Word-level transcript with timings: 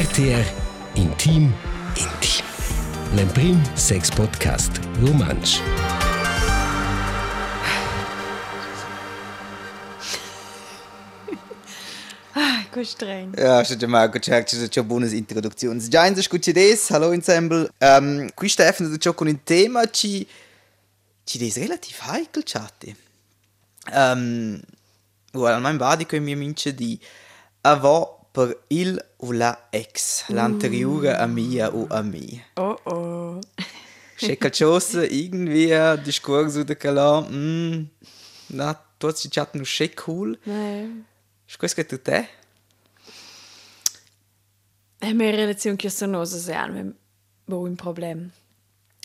RTR 0.00 0.46
Intim 0.94 1.52
Intim. 1.94 2.44
L'Emprim 3.14 3.60
Sex 3.76 4.10
Podcast 4.10 4.80
Romansch. 4.98 5.60
Che 12.72 12.84
streng. 12.84 13.36
Ja, 13.36 13.62
schon 13.62 13.90
mal 13.90 14.10
gecheckt, 14.10 14.54
das 14.54 14.60
ist 14.60 14.74
schon 14.74 14.84
eine 14.84 14.88
buona 14.88 15.06
introduzione. 15.06 15.86
Già 15.86 16.06
in 16.06 16.16
scucci 16.16 16.54
des, 16.54 16.88
hallo 16.88 17.12
ensemble. 17.12 17.68
Um, 17.80 18.30
qui 18.34 18.48
Stefano 18.48 18.96
da 18.96 19.12
con 19.12 19.26
un 19.26 19.44
tema 19.44 19.84
ci 19.90 20.26
ci 21.24 21.36
des 21.36 21.56
relativ 21.56 21.98
heikel 22.00 22.42
chatti. 22.42 22.96
Um, 23.92 24.62
well, 25.34 25.60
mein 25.60 25.76
badi 25.76 26.06
che 26.06 26.18
mi 26.20 26.34
mince 26.36 26.74
di 26.74 26.98
avo 27.60 28.19
per 28.32 28.64
il 28.68 28.98
o 29.16 29.32
la 29.32 29.68
ex, 29.70 30.28
l'anteriore 30.28 31.16
a 31.16 31.26
mia 31.26 31.74
o 31.74 31.86
a 31.88 32.02
me. 32.02 32.46
Oh 32.54 32.78
oh. 32.84 33.38
C'è 34.16 34.36
qualcosa 34.36 35.02
irgendwie 35.02 35.98
Diskurs 36.02 36.56
oder 36.56 36.76
kala, 36.76 37.22
mm, 37.22 37.88
na, 38.48 38.74
tu 38.98 39.08
hast 39.08 39.24
die 39.24 39.30
chatten 39.30 39.64
schon 39.64 39.90
cool. 39.94 40.38
Nein. 40.44 41.06
Scusa 41.46 41.74
che 41.74 41.86
tu 41.86 42.00
te? 42.00 42.28
La 44.98 45.12
mia 45.14 45.30
relazione 45.30 45.76
che 45.76 45.88
sono 45.88 46.24
se 46.24 46.52
hanno 46.52 46.92
bo 47.44 47.60
un 47.60 47.74
problem. 47.74 48.30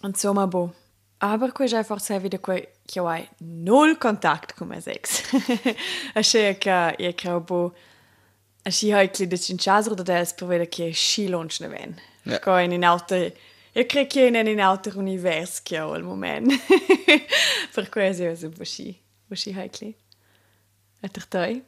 Insomma, 0.03 0.45
bo. 0.47 0.73
Aber 1.19 1.53
quei 1.53 1.69
già 1.69 1.81
forse 1.83 2.19
wieder 2.19 2.41
quei 2.41 2.67
che 2.85 2.99
hai 2.99 3.27
null 3.37 3.97
Kontakt 3.97 4.53
con 4.53 4.67
me 4.67 4.81
sex. 4.81 5.23
A 6.13 6.21
che 6.21 6.95
io 6.97 7.13
credo 7.13 7.39
bo 7.39 7.73
a 8.65 8.71
si 8.71 8.91
hai 8.91 9.07
kli 9.09 9.27
de 9.27 9.37
cinchas 9.37 9.87
oder 9.87 10.03
des 10.03 10.33
per 10.33 10.47
vedere 10.47 10.67
che 10.67 10.91
sci 10.91 11.27
lunch 11.27 11.59
ne 11.61 11.67
ven. 11.67 12.01
Ja. 12.23 12.39
Ko 12.39 12.57
in 12.57 12.71
in 12.71 12.83
auto 12.83 13.15
io 13.15 13.85
credo 13.85 14.07
che 14.07 14.25
in 14.25 14.35
in 14.35 14.59
auto 14.59 14.91
univers 14.97 15.61
che 15.61 15.79
ho 15.79 15.93
al 15.93 16.03
moment. 16.03 16.51
per 17.73 17.89
quei 17.89 18.09
è 18.09 18.35
so 18.35 18.49
bo 18.49 18.63
sci. 18.63 18.97
Bo 19.27 19.35
sci 19.35 19.51
hai 19.53 19.69
kli. 19.69 19.95
Et 21.01 21.27
toi? 21.29 21.61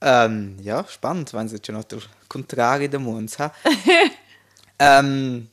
Ähm, 0.00 0.56
ja, 0.62 0.84
spannend, 0.88 1.34
wenn 1.34 1.48
sie 1.48 1.58
schon 1.64 1.74
noch 1.74 1.84
der 1.84 1.98
Kontrari 2.28 2.88
der 2.88 3.00
Mund 3.00 3.38
ha. 3.38 3.52
ähm, 4.78 5.48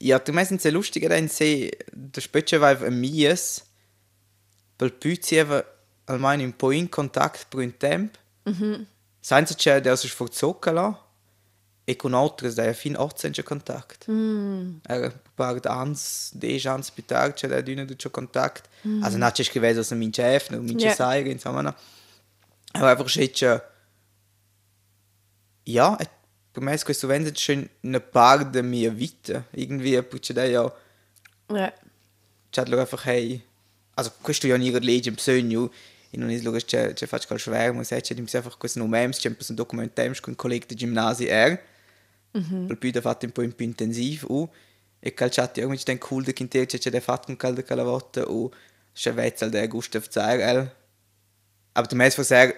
ja, 0.00 0.18
du 0.18 0.32
meinst 0.32 0.60
sehr 0.60 0.72
lustig, 0.72 1.08
dann 1.08 1.28
se 1.28 1.70
der 1.92 2.20
Spötsche 2.20 2.60
war 2.60 2.82
ein 2.82 3.00
Mies, 3.00 3.64
weil 4.78 4.90
Püzi 4.90 5.40
aber 5.40 5.64
allgemein 6.06 6.40
ein 6.40 6.52
po 6.52 6.70
in 6.70 6.90
Kontakt 6.90 7.54
un 7.54 7.78
temp. 7.78 8.18
Mhm. 8.44 8.86
Senza 9.20 9.54
c'è 9.54 9.80
der 9.80 9.96
sich 9.96 10.12
verzogen 10.12 10.74
la 10.74 10.98
e 11.84 11.96
con 11.96 12.14
altre 12.14 12.52
da 12.52 12.72
fin 12.74 12.94
18 12.94 13.30
c'è 13.30 13.42
Kontakt. 13.42 14.06
Mm. 14.10 14.80
Er 14.86 15.12
part 15.34 15.66
ans, 15.66 16.30
de 16.34 16.60
ans 16.68 16.90
più 16.90 17.04
tardi 17.04 17.34
c'è 17.34 17.48
da 17.48 17.62
d'una 17.62 17.84
c'è 17.84 18.10
Kontakt. 18.10 18.68
Mm. 18.86 19.02
Also 19.02 19.16
non 19.16 19.30
c'è 19.30 19.42
scriveso 19.42 19.82
se 19.82 19.94
min 19.94 20.10
chef, 20.10 20.50
min 20.50 20.78
Ja. 20.78 20.94
yeah. 20.94 21.26
insomma. 21.26 21.62
No. 21.62 21.74
Aber 22.74 22.90
einfach 22.90 23.06
ist 23.06 23.40
ja 23.40 23.62
ja, 25.64 25.98
per 26.52 26.62
me 26.62 26.78
questo 26.78 27.08
vende 27.08 27.34
schon 27.36 27.68
eine 27.82 28.00
Part 28.00 28.54
der 28.54 28.62
mir 28.62 28.98
weiter. 28.98 29.44
Irgendwie 29.52 30.02
putsche 30.02 30.34
da 30.34 30.44
ja 30.44 30.70
Ja. 31.50 31.72
c'è 32.50 32.62
einfach 32.62 33.04
hey 33.06 33.42
also 33.94 34.12
questo 34.22 34.46
io 34.46 34.56
non 34.56 34.82
legge 34.82 35.08
in 35.08 35.14
bisogno 35.14 35.70
e 36.10 36.16
non 36.16 36.30
è 36.30 36.38
logico 36.40 36.64
c'è 36.64 36.92
c'è 36.92 37.06
faccio 37.06 37.28
col 37.28 37.38
schwer 37.38 37.72
ma 37.72 37.82
sai 37.84 38.00
c'è 38.00 38.14
di 38.14 38.20
einfach 38.20 38.56
questo 38.56 38.78
no 38.78 38.86
memes 38.86 39.18
c'è 39.18 39.28
un 39.28 39.54
documento 39.54 39.94
temps 39.94 40.20
con 40.20 40.34
collega 40.34 40.66
di 40.66 40.74
ginnasio 40.74 41.28
er 41.28 41.62
per 42.66 42.78
più 42.78 42.90
da 42.90 43.00
fatto 43.00 43.26
un 43.26 43.32
po' 43.32 43.46
più 43.46 43.66
intensiv 43.66 44.24
u 44.28 44.48
e 45.00 45.14
calciati 45.14 45.60
irgendwie 45.60 45.84
den 45.84 45.98
cool 45.98 46.24
der 46.24 46.34
Kintel 46.34 46.66
c'è 46.66 46.90
der 46.90 47.02
fatto 47.02 47.30
un 47.30 47.36
caldo 47.36 47.62
calavotta 47.62 48.28
u 48.28 48.50
c'è 48.92 49.12
vezzel 49.12 49.50
der 49.50 49.68
Gustav 49.68 50.08
Zairel 50.08 50.70
aber 51.72 51.88
du 51.88 51.96
meinst 51.96 52.18
was 52.18 52.30
er 52.30 52.54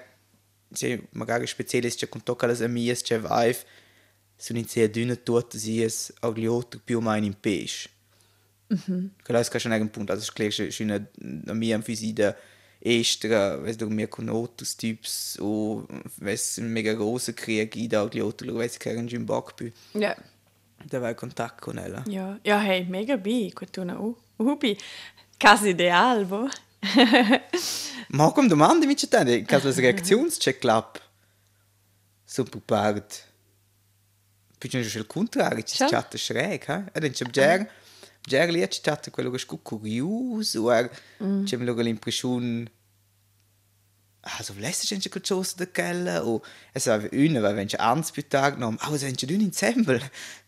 c'è 0.72 1.00
magari 1.12 1.47
spezielles 1.47 1.97
c'è 1.97 2.09
con 2.09 2.22
tocca 2.22 2.47
las 2.47 2.60
amias 2.60 3.03
c'è 3.03 3.19
vibe 3.19 3.59
sono 4.37 4.59
in 4.59 4.66
sehr 4.66 4.89
dünne 4.89 5.22
tutte 5.22 5.59
sie 5.59 5.84
es 5.84 6.12
aglioto 6.21 6.81
più 6.83 6.99
o 6.99 7.00
meno 7.00 7.27
in 7.27 7.34
pesce 7.39 7.89
Că 9.22 9.33
la 9.33 9.43
schon 9.43 9.72
ein 9.72 9.91
Punkt, 9.91 10.10
also 10.10 10.22
ich 10.22 10.34
glaube, 10.34 10.71
schon 10.71 10.91
a 10.91 11.55
mir 11.55 11.75
am 11.75 11.83
Physide 11.83 12.37
extra, 12.80 13.62
weißt 13.62 13.80
du, 13.80 13.88
types, 14.76 15.38
o 15.41 15.86
weißt 16.16 16.58
ein 16.58 16.72
mega 16.72 16.92
großer 16.94 17.32
Krieg, 17.34 17.74
gli 17.74 17.94
outro, 17.94 18.54
weißt 18.56 18.84
du, 18.84 18.91
Jim 19.06 19.26
Backby, 19.26 19.72
Ja. 19.94 20.16
da 20.88 21.00
war 21.02 21.14
Kontakt 21.14 21.60
con 21.60 21.76
ella. 21.78 22.02
Ja, 22.08 22.38
ja, 22.42 22.58
hey, 22.58 22.84
mega 22.88 23.16
bi, 23.16 23.50
quest'una 23.52 23.98
u. 23.98 24.16
Ubi. 24.38 24.76
Quasi 25.38 25.70
ideal, 25.70 26.24
bo. 26.24 26.48
Ma 28.08 28.32
come 28.32 28.48
domande 28.48 28.86
mi 28.86 28.94
c'è 28.94 29.06
te, 29.08 29.34
in 29.36 29.44
caso 29.44 29.70
di 29.70 29.80
reaktionscheck 29.80 30.58
club, 30.58 30.98
so. 32.24 32.44
Poi 34.60 34.68
c'è 34.68 34.78
il 34.78 35.06
contrario, 35.06 35.62
c'è 35.62 35.76
Ciao. 35.76 35.88
chat 35.88 36.16
schräg? 36.16 36.91
E 36.92 37.00
dann 37.00 37.12
c'è 37.12 37.24
Ger 38.30 38.48
lì 38.50 38.60
c'è 38.60 38.80
chat 38.80 39.10
quello 39.10 39.30
che 39.32 39.38
è 39.42 39.58
curioso, 39.62 40.70
o 40.70 40.88
c'è 41.44 41.56
l'impressione 41.56 42.70
also 44.22 44.52
lässt 44.58 44.82
sich 44.82 44.91
nicht 44.92 45.10
geschossen 45.10 45.58
der 45.58 45.66
Kelle 45.68 46.22
o 46.24 46.42
es 46.74 46.86
war 46.86 47.00
eine 47.12 47.42
weil 47.42 47.56
wenn 47.56 47.66
ich 47.68 47.80
ans 47.80 48.12
più 48.12 48.22
tag 48.22 48.58
noch 48.58 48.76
aber 48.80 48.98
sind 48.98 49.20
du 49.22 49.34
in 49.34 49.52
Zembel 49.52 50.00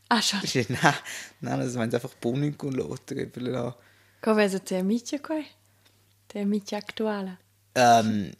Ah, 0.08 0.20
schon. 0.20 0.40
na 0.68 0.94
na 1.40 1.56
das 1.56 1.74
meint 1.74 1.94
einfach 1.94 2.14
Bonin 2.20 2.54
per 2.54 2.70
la 3.42 3.74
Come 4.20 4.36
vedi 4.36 4.60
te 4.60 4.76
amici 4.76 5.18
qua? 5.20 5.40
Te 6.28 6.40
amici 6.40 6.74
attuale. 6.74 7.38
ähm, 7.74 8.30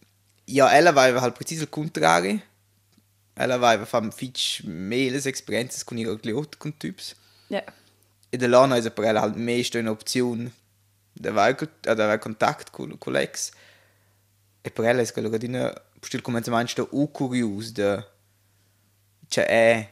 ja 0.46 0.68
ella 0.70 0.94
war 0.94 1.18
halt 1.20 1.34
präzise 1.34 1.66
contrario 1.66 2.40
ella 3.34 3.58
war 3.58 3.86
fam 3.86 4.12
fitch 4.12 4.62
meles 4.64 5.24
experiences 5.24 5.82
con 5.86 5.96
ihre 5.96 6.16
gliot 6.18 6.58
con 6.58 6.78
typs 6.78 7.16
Ja. 7.48 7.62
E 8.32 8.36
de 8.36 8.46
lana 8.46 8.76
is 8.76 8.90
per 8.90 9.04
ella 9.04 9.20
halt 9.20 9.36
meist 9.36 9.76
eine 9.76 9.90
Option 9.90 10.52
der 11.14 11.34
war 11.34 11.52
der 11.54 12.08
war 12.08 12.18
Kontakt 12.18 12.72
con 12.72 13.12
l'ex 13.12 13.50
e 14.62 14.70
per 14.70 14.84
ella 14.84 15.02
è 15.02 15.12
quello 15.12 15.28
che 15.28 15.38
dina 15.38 15.72
stil 16.00 16.22
come 16.22 16.42
meinst 16.46 16.76
du 16.76 16.88
u 16.90 17.10
curious 17.10 17.72
de 17.72 18.04
cioè 19.28 19.46
è 19.46 19.90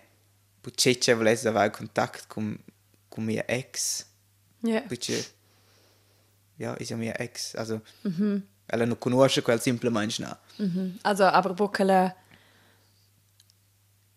Puceccia 0.60 1.14
volesse 1.14 1.48
avere 1.48 1.70
Kontakt 1.70 2.26
con 2.26 2.58
con 3.08 3.24
mia 3.24 3.44
ex 3.46 4.08
Ja. 4.62 4.80
Perché, 4.82 5.24
ja, 6.58 6.74
ist 6.74 6.90
ja 6.90 6.96
mia 6.96 7.18
ex. 7.18 7.54
Also, 7.54 7.80
ella 8.66 8.84
non 8.84 8.98
conosce 8.98 9.42
quel 9.42 9.60
simple 9.60 9.90
mensch 9.90 10.18
na. 10.18 10.38
Also, 11.02 11.24
aber 11.24 11.54
boccala... 11.54 12.14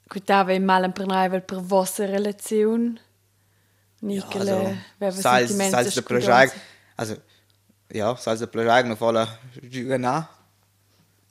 Quitava 0.06 0.54
in 0.54 0.64
mal 0.64 0.92
per 0.92 1.08
noi 1.08 1.42
per 1.42 1.62
vostra 1.62 2.06
relazione. 2.06 3.00
Nicole, 4.04 4.52
also, 4.52 4.78
aveva 5.00 5.22
salz, 5.22 5.48
sentimenti 5.48 5.72
salz 5.72 5.94
de 5.94 6.02
plagiar, 6.02 6.52
also, 6.98 7.18
ja, 7.90 8.16
salz 8.18 8.40
de 8.40 8.48
plagiar 8.48 8.84
non 8.84 8.98
vola 8.98 9.40
giura 9.64 9.98
na. 9.98 10.28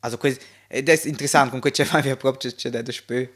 Also, 0.01 0.17
quel, 0.17 0.39
ed 0.69 0.89
è 0.89 1.01
interessante, 1.05 1.51
con 1.51 1.61
quel 1.61 1.73
c'è 1.73 1.85
fai 1.85 2.17
proprio 2.17 2.51
c'è 2.51 2.71
da 2.71 2.93
spö. 2.93 3.29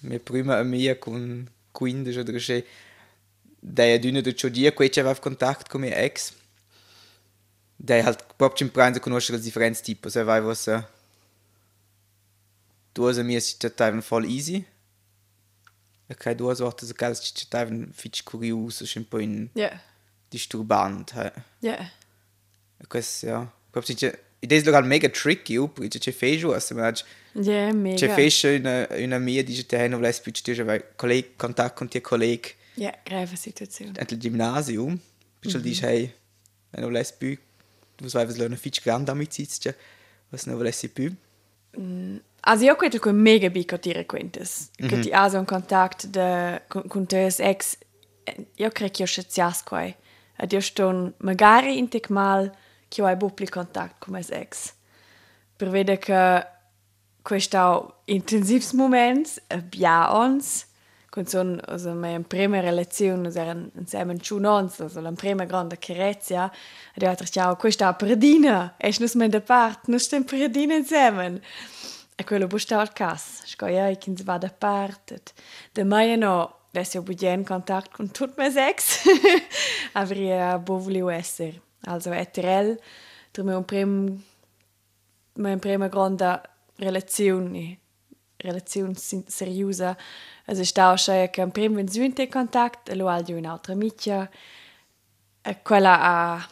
Mia 0.00 0.20
prima 0.20 0.56
amica 0.56 0.96
con 0.96 1.46
15 1.72 2.18
oder 2.18 2.40
so, 2.40 2.62
der 3.60 3.98
dünne 3.98 4.22
da 4.22 4.32
schon 4.34 4.52
dir, 4.52 4.72
quel 4.72 4.90
c'aveva 4.90 5.20
Kontakt 5.20 5.68
con 5.68 5.82
mia 5.82 5.94
ex. 5.94 6.32
Der 7.76 8.04
halt 8.04 8.24
proprio 8.38 8.66
in 8.66 8.72
pranzo 8.72 9.00
conosce 9.00 9.32
le 9.32 9.38
differenze 9.38 9.82
tipo, 9.82 10.08
se 10.08 10.22
vai 10.22 10.40
was 10.40 10.66
uh, 10.66 10.82
duas 12.94 13.18
amias 13.18 13.44
ci 13.44 13.68
stavano 13.68 14.00
voll 14.00 14.24
easy. 14.24 14.56
E 14.56 14.64
che 14.64 14.75
due 16.34 16.54
sorte 16.54 16.86
se 16.86 16.92
caso 16.94 17.20
ci 17.22 17.32
stavano 17.34 17.86
fitch 17.92 18.22
curioso, 18.22 18.84
un 18.98 19.08
po' 19.08 19.18
in 19.18 19.48
Ja. 19.54 19.80
disturbant. 20.28 21.12
He. 21.14 21.32
Ja. 21.60 21.78
E 22.78 22.86
questo, 22.86 23.26
ja. 23.26 23.52
Proprio 23.70 23.94
c'è 23.94 24.24
ed 24.38 24.52
è 24.52 24.62
local 24.64 24.84
mega 24.86 25.08
tricky, 25.08 25.56
c'è 25.98 26.12
fejo, 26.12 26.52
also 26.52 26.74
man 26.74 26.84
hat 26.84 27.04
Ja, 27.32 27.72
mega. 27.72 27.96
c'è 27.96 28.14
fejo 28.14 28.48
una 28.54 28.86
una 28.90 29.18
mia 29.18 29.42
dice 29.42 29.64
te 29.66 29.88
non 29.88 29.98
volesse 29.98 30.20
più 30.22 30.30
ci 30.32 30.42
dire 30.42 30.62
vai 30.62 30.82
collega 30.94 31.28
contatto 31.36 31.74
con 31.74 31.88
tie 31.88 32.00
collega 32.00 32.48
Ja, 32.74 32.94
grave 33.02 33.34
Situation. 33.34 33.94
al 33.96 34.16
gymnasium. 34.18 34.98
Perché 35.40 35.60
dice 35.60 35.86
hey, 35.88 36.14
non 36.70 36.84
volesse 36.90 37.14
più 37.18 37.36
du 37.96 38.08
was 38.12 38.36
lernen 38.36 38.58
fitch 38.58 38.82
grande 38.82 39.10
amicizia, 39.10 39.74
was 40.30 40.44
non 40.44 40.56
volesse 40.56 40.88
più. 40.90 41.14
Also 42.48 42.64
io 42.64 42.76
credo 42.76 42.98
che 42.98 43.10
mega 43.10 43.50
bico 43.50 43.76
ti 43.78 43.92
requentes. 43.92 44.70
Che 44.76 45.00
ti 45.00 45.10
hai 45.10 45.34
un 45.34 45.44
contatto 45.44 46.06
de, 46.06 46.62
con, 46.68 46.86
con 46.86 47.04
te 47.04 47.26
ex. 47.26 47.76
Io 48.56 48.70
credo 48.70 48.92
che 48.92 49.02
io 49.02 49.06
sciazias 49.06 49.64
qua. 49.64 49.82
Ed 49.82 50.52
io 50.52 50.60
sto 50.60 51.14
magari 51.18 51.76
in 51.76 51.88
te 51.88 52.00
mal 52.08 52.52
che 52.88 53.02
ho 53.02 53.16
bupli 53.16 53.48
contatto 53.48 53.96
con 53.98 54.14
mes 54.14 54.30
ex. 54.30 54.74
Per 55.56 55.68
vedere 55.70 55.98
che 55.98 56.46
questo 57.22 58.02
intensivs 58.04 58.72
moments 58.72 59.42
abbiamo 59.48 60.38
con 61.10 61.26
son 61.26 61.60
also 61.66 61.92
mia 61.94 62.20
prima 62.20 62.60
relazione 62.60 63.30
eran 63.34 63.70
insieme 63.78 64.18
chunons 64.18 64.80
also 64.80 65.00
la 65.00 65.10
prima 65.12 65.44
grande 65.46 65.78
carezia 65.78 66.52
ed 66.94 67.02
io 67.02 67.08
altro 67.08 67.26
ciao 67.26 67.56
questa 67.56 67.94
perdina 67.94 68.74
es 68.78 68.98
nus 68.98 69.14
men 69.14 69.30
da 69.30 69.40
part 69.40 69.88
nus 69.88 70.02
stem 70.02 70.24
perdina 70.24 70.74
insieme 70.74 71.40
e 72.16 72.24
quello 72.24 72.46
busta 72.46 72.80
al 72.80 72.92
cas. 72.92 73.42
Scoia 73.46 73.90
ich 73.90 74.06
ins 74.08 74.24
va 74.24 74.38
da 74.38 74.48
part 74.48 75.32
de 75.72 75.84
mai 75.84 76.16
no 76.16 76.56
Adesso 76.76 76.98
ho 76.98 77.26
in 77.32 77.42
contatto 77.42 77.88
con 77.90 78.10
tutti 78.10 78.38
i 78.38 78.50
miei 78.50 78.68
ex, 78.68 79.06
avrei 79.92 80.60
voluto 80.62 81.08
essere. 81.08 81.62
Also, 81.84 82.12
ETRL, 82.12 82.78
per 83.30 83.44
me 83.44 83.54
un 83.54 83.64
primo, 83.64 84.20
una 85.36 85.56
prima 85.56 85.88
grande 85.88 86.42
relazione, 86.76 87.78
relazione 88.36 88.92
seriosa, 88.94 89.96
also 90.44 90.60
ich 90.60 90.68
stavo 90.68 90.96
schon 90.96 91.30
che 91.30 91.42
un 91.42 91.50
primo 91.50 91.78
in 91.78 91.88
in 91.94 92.28
contatto, 92.28 92.90
e 92.90 92.94
lo 92.94 93.10
ho 93.10 93.24
un'altra 93.28 93.72
amica, 93.72 94.28
e 95.40 95.62
quella 95.62 95.98
ha, 95.98 96.48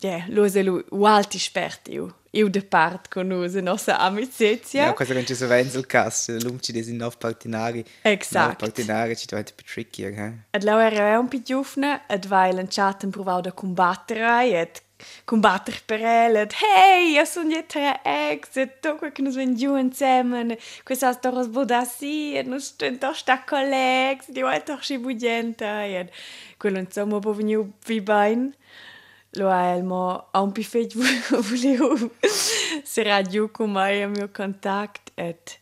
yeah, 0.00 0.24
lo 0.28 0.48
se 0.48 0.62
lo 0.62 0.82
alti 1.04 1.36
esperti 1.36 1.92
io. 1.92 2.17
Eu 2.30 2.50
de 2.50 2.60
part 2.60 3.08
con 3.08 3.30
in 3.30 3.64
nostra 3.64 3.98
amicizia. 3.98 4.84
Ja, 4.84 4.92
cosa 4.92 5.14
non 5.14 5.24
ci 5.24 5.34
so 5.34 5.46
venzel 5.46 5.86
cas, 5.86 6.28
l'umci 6.42 6.72
des 6.72 6.88
in 6.88 6.96
nov 6.96 7.16
partinari. 7.16 7.84
Exact. 8.02 8.48
Nov 8.48 8.56
partinari 8.56 9.16
ci 9.16 9.26
diventa 9.26 9.52
più 9.54 9.64
trickier, 9.64 10.12
eh? 10.12 10.32
Ed 10.50 10.62
lau 10.62 10.78
era 10.78 11.18
un 11.18 11.28
più 11.28 11.42
giufna, 11.42 12.06
ed 12.06 12.26
vai 12.26 12.52
lanciato 12.52 13.08
provau 13.08 13.40
da 13.40 13.52
combattere, 13.52 14.60
ed 14.60 14.82
combatter 15.24 15.80
per 15.86 16.02
el, 16.02 16.36
ed 16.36 16.52
hey, 16.52 17.12
io 17.12 17.24
sono 17.24 17.48
dietro 17.48 17.80
ex, 18.02 18.56
ed 18.56 18.80
tu 18.80 18.98
che 18.98 19.22
nos 19.22 19.36
ven 19.36 19.54
giù 19.54 19.76
insieme, 19.76 20.58
questa 20.82 21.12
storia 21.12 21.42
sboda 21.42 21.84
sì, 21.84 22.34
ed 22.34 22.46
nos 22.46 22.66
stento 22.66 23.14
sta 23.14 23.42
collegs, 23.42 24.30
di 24.30 24.42
vuoi 24.42 24.62
toch 24.62 24.82
sci 24.82 24.98
bugienta, 24.98 25.84
ed 25.86 26.10
quello 26.58 26.78
insomma 26.78 27.20
po 27.20 27.32
veniu 27.32 27.72
vi 27.86 28.00
bain. 28.02 28.54
Lo 29.32 29.50
elmo 29.50 30.28
a 30.32 30.40
un 30.40 30.52
pifet 30.52 30.94
voleu 31.48 32.10
se 32.84 33.02
radio 33.02 33.48
con 33.48 33.70
mai 33.70 34.02
a 34.02 34.08
mio 34.08 34.28
contact 34.28 35.12
et 35.16 35.58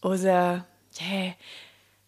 osa 0.00 0.66
yeah. 0.98 1.36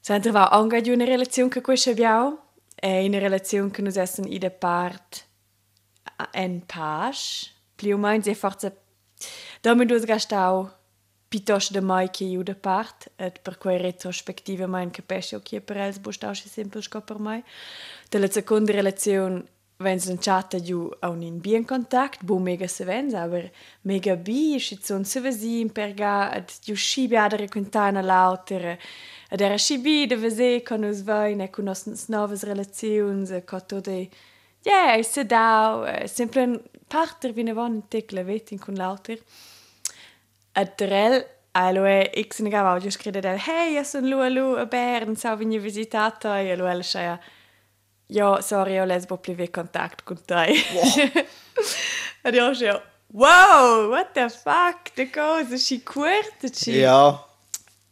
Sempre 0.01 0.31
va 0.31 0.49
anche 0.49 0.81
di 0.81 0.91
una 0.91 1.05
relazione 1.05 1.51
che 1.51 1.61
questo 1.61 1.91
abbiamo 1.91 2.47
è 2.75 3.05
una 3.05 3.19
relazione 3.19 3.71
che 3.71 3.83
noi 3.83 3.97
essen 3.97 4.25
in 4.27 4.53
part 4.59 5.27
en 6.33 6.63
page 6.67 7.53
più 7.77 7.95
o 7.95 7.99
meno 7.99 8.23
se 8.23 8.35
forse 8.35 8.81
dopo 9.61 9.85
due 9.85 10.01
gastau 10.01 10.71
piuttosto 11.29 11.75
da 11.75 11.81
mai 11.81 12.11
che 12.11 12.25
io 12.25 12.43
da 12.43 12.55
part 12.55 13.11
et 13.17 13.41
per 13.41 13.59
quei 13.59 13.79
retrospettiva 13.79 14.67
mein 14.67 14.91
capisco 14.91 15.41
che 15.41 15.61
per 15.61 15.77
els 15.77 15.99
bostau 15.99 16.35
sempre 16.35 16.81
per 17.05 17.19
mai 17.19 17.45
della 18.09 18.31
seconda 18.31 18.73
relazione 18.73 19.45
wenn 19.81 20.01
sie 20.01 20.19
chatta 20.19 20.59
giù 20.59 20.91
a 21.01 21.09
un 21.09 21.23
in 21.23 21.39
bien 21.41 21.65
contact, 21.65 22.25
bu 22.25 22.39
mega 22.39 22.67
se 22.67 22.85
vens, 22.85 23.15
aber 23.15 23.51
mega 23.83 24.15
bi, 24.15 24.59
și 24.59 24.79
son 24.83 25.05
se 25.05 25.21
vezi 25.21 25.61
in 25.61 25.69
perga, 25.69 26.31
ad 26.31 26.51
giù 26.65 26.75
scibi 26.75 27.17
ad 27.17 27.33
raccontare 27.33 28.03
lauter, 28.03 28.79
ad 29.31 29.41
era 29.41 29.57
scibi 29.57 30.07
de 30.07 30.17
vese 30.17 30.63
con 30.63 30.83
us 30.83 31.03
vain, 31.03 31.49
con 31.51 31.65
nos 31.65 32.07
novas 32.09 32.43
relazions, 32.43 33.31
con 33.45 33.61
todo 33.67 33.91
ja, 33.91 34.09
yeah, 34.63 35.03
se 35.03 35.23
dau, 35.23 35.85
sempre 36.07 36.43
un 36.43 36.61
parter 36.89 37.33
vine 37.33 37.53
von 37.53 37.87
tekle 37.89 38.25
vetin 38.25 38.59
con 38.59 38.75
lauter. 38.75 39.19
Ad 40.53 40.75
drel 40.75 41.25
Aloe 41.53 42.11
x 42.15 42.41
negava 42.41 42.73
oggi 42.73 42.91
scrive 42.91 43.21
del 43.21 43.39
hey, 43.39 43.75
io 43.75 43.85
sono 43.85 44.09
lu 44.09 44.19
a 44.19 44.29
lu 44.29 44.57
a 44.57 44.67
Bern, 44.67 45.15
sau 45.15 45.37
vini 45.37 45.59
visitato 45.59 46.33
e 46.35 46.49
el 46.49 46.83
scia 46.83 47.19
ja, 48.09 48.43
sorry, 48.43 48.75
jag 48.75 48.89
läser 48.89 49.09
bara 49.09 49.21
blivit 49.23 49.53
kontakt 49.53 50.03
con 50.03 50.19
dig. 50.27 50.65
Wow. 52.25 52.35
jag 52.35 52.57
så, 52.57 52.81
wow, 53.09 53.91
what 53.91 54.15
the 54.15 54.29
fuck, 54.29 55.13
går 55.15 55.45
så 55.51 55.59
chi 55.59 55.81
curte 55.81 56.49
chi. 56.49 56.81
Ja. 56.81 57.25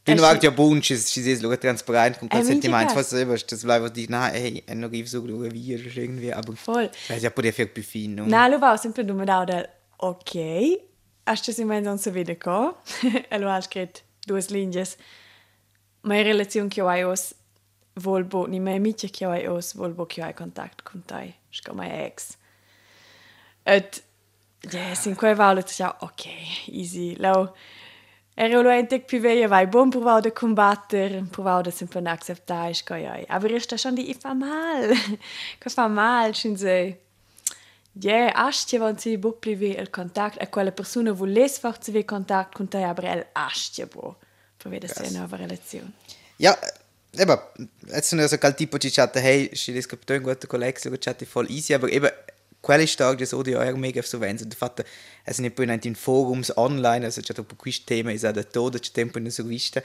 Bin 0.07 0.21
war 0.21 0.39
ja 0.43 0.51
bun, 0.51 0.81
ci 0.83 0.97
ci 0.99 1.23
ses 1.23 1.43
lo 1.43 1.57
transparent 1.57 2.19
con 2.19 2.29
quel 2.29 2.45
sentimento, 2.45 2.95
was 2.95 3.11
selber, 3.11 3.39
das 3.51 3.65
bleibt 3.65 3.95
di 3.95 4.07
na, 4.09 4.29
ey, 4.31 4.63
en 4.67 4.81
no 4.81 4.89
riv 4.89 5.09
so 5.09 5.19
lo 5.27 5.51
wie 5.53 5.73
irgendwie, 5.73 6.33
aber 6.33 6.55
voll. 6.55 6.91
Weil 7.09 7.23
ja 7.23 7.31
poter 7.31 7.53
fer 7.53 7.67
più 7.67 7.83
fino. 7.83 8.25
Na, 8.27 8.47
lo 8.47 8.59
va 8.59 8.77
sempre 8.77 9.05
dumme 9.05 9.27
da 9.27 9.45
del 9.45 9.67
ok. 9.99 10.35
Hast 11.27 11.49
du 11.49 11.53
si 11.53 11.65
mezzo 11.65 11.97
so 11.97 12.13
vede 12.13 12.37
co? 12.37 12.77
e 13.31 13.39
lo 13.39 13.51
ha 13.51 13.61
scritto 13.61 14.01
due 14.27 14.45
linee. 14.49 14.87
Ma 16.03 16.17
in 16.19 16.23
relazione 16.23 16.69
che 16.69 16.83
ho 16.83 16.89
volbo 17.97 18.47
ni 18.47 18.61
mai 18.61 18.79
mitja 18.81 19.09
che 19.09 19.25
hai 19.25 19.47
os 19.47 19.75
volbo 19.75 20.07
che 20.07 20.23
hai 20.23 20.35
contact 20.35 20.83
con 20.83 21.03
tai 21.05 21.35
sco 21.51 21.73
mai 21.75 21.91
ex 22.07 22.37
et 23.63 24.03
ja 24.61 24.95
sin 24.95 25.15
quei 25.15 25.35
vale 25.35 25.63
ja 25.63 25.97
ok 26.01 26.25
easy 26.67 27.17
lau 27.17 27.53
Era 28.39 28.61
lo 28.61 28.69
entek 28.69 29.07
più 29.07 29.19
veia 29.19 29.49
vai 29.49 29.67
bon 29.67 29.89
provau 29.89 30.21
de 30.21 30.31
combatter, 30.31 31.25
provau 31.31 31.63
de 31.63 31.71
sempre 31.71 32.03
acceptar 32.05 32.75
sco 32.75 32.95
ja. 32.95 33.17
Aber 33.29 33.51
ist 33.51 33.73
da 33.73 33.79
schon 33.79 33.95
die 33.95 34.13
fa 34.13 34.35
mal. 34.35 34.93
Che 35.59 35.71
fa 35.71 35.89
mal 35.89 36.35
schon 36.35 36.57
se. 36.57 36.99
Ja, 37.99 38.29
astia 38.35 38.79
wenn 38.81 38.99
sie 38.99 39.17
bo 39.17 39.33
plivi 39.33 39.75
il 39.75 39.89
contact 39.89 40.39
a 40.43 40.49
quella 40.49 40.71
persona 40.71 41.15
volesse 41.15 41.61
farci 41.61 42.05
contact 42.05 42.55
con 42.55 42.69
te, 42.69 42.85
aber 42.85 43.05
el 43.05 43.27
astia 43.33 43.87
bo. 43.87 44.17
Vedere 44.63 44.93
se 44.93 45.07
una 45.17 45.27
relazione. 45.31 45.93
Ja, 46.37 46.59
eben, 47.19 47.39
jetzt 47.89 48.11
sind 48.11 48.21
also 48.21 48.39
kein 48.39 48.57
Tipo, 48.57 48.79
die 48.79 48.91
chatten, 48.91 49.21
hey, 49.21 49.51
ich 49.53 49.69
ist 49.69 49.93
ein 49.93 50.23
guter 50.23 50.47
Kollege, 50.47 50.81
so 50.81 50.91
chatten 50.97 51.27
voll 51.27 51.51
easy, 51.51 51.75
aber 51.75 51.91
eben, 51.91 52.11
quelli 52.67 52.87
stark 52.87 53.19
das 53.19 53.33
audio 53.33 53.61
è 53.61 53.73
mega 53.73 54.03
sovente 54.03 54.43
il 54.43 54.53
fatto 54.53 54.83
è 55.23 55.33
ne 55.39 55.51
poi 55.53 55.79
in 55.83 55.95
forums 55.95 56.53
online 56.57 57.05
also 57.05 57.21
c'è 57.21 57.33
dopo 57.33 57.55
questo 57.55 57.85
tema 57.87 58.11
è 58.11 58.17
da 58.19 58.43
todo 58.43 58.79
c'è 58.79 58.91
tempo 58.91 59.19
in 59.19 59.31
su 59.31 59.45
vista 59.45 59.81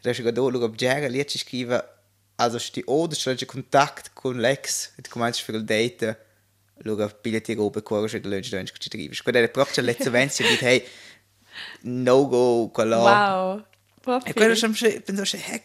da 0.00 0.12
c'è 0.12 0.22
da 0.22 0.40
lo 0.40 0.62
obgera 0.62 1.08
lì 1.08 1.26
ci 1.26 1.38
scrive 1.38 1.88
also 2.36 2.58
sti 2.58 2.82
oder 2.86 3.16
c'è 3.16 3.44
contatto 3.46 4.10
con 4.12 4.38
l'ex 4.38 4.90
e 4.96 5.02
cominci 5.08 5.42
per 5.44 5.56
il 5.56 5.64
date 5.64 6.26
lo 6.82 6.94
biglietti 7.20 7.54
robe 7.54 7.82
corre 7.82 8.20
da 8.20 8.28
lunch 8.28 8.52
lunch 8.52 8.78
ci 8.78 8.88
drivi 8.88 9.16
quella 9.22 9.40
è 9.40 9.48
proprio 9.48 9.82
letzte 9.82 10.10
venzi 10.10 10.44
di 10.44 10.56
hey 10.60 10.86
no 11.82 12.28
go 12.28 12.68
quella 12.68 12.98
wow. 12.98 13.64
E 14.24 14.32
quello 14.32 14.54
sempre 14.54 15.02
penso 15.02 15.36
che 15.36 15.62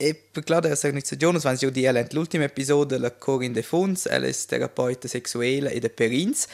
è 0.00 0.06
krass 0.06 0.08
E 0.08 0.14
per 0.14 0.44
claro 0.44 0.62
della 0.62 0.78
organizzazione, 0.82 1.38
wenn 1.42 1.56
sie 1.56 1.70
die 1.70 2.08
l'ultima 2.12 2.44
episodio 2.44 2.98
la 2.98 3.10
Corinne 3.10 3.52
de 3.52 3.62
Fons, 3.62 4.06
ella 4.06 4.26
è 4.26 4.32
terapeuta 4.32 5.06
sexuale 5.06 5.70
e 5.72 5.78
de 5.78 5.90
Perins, 5.90 6.46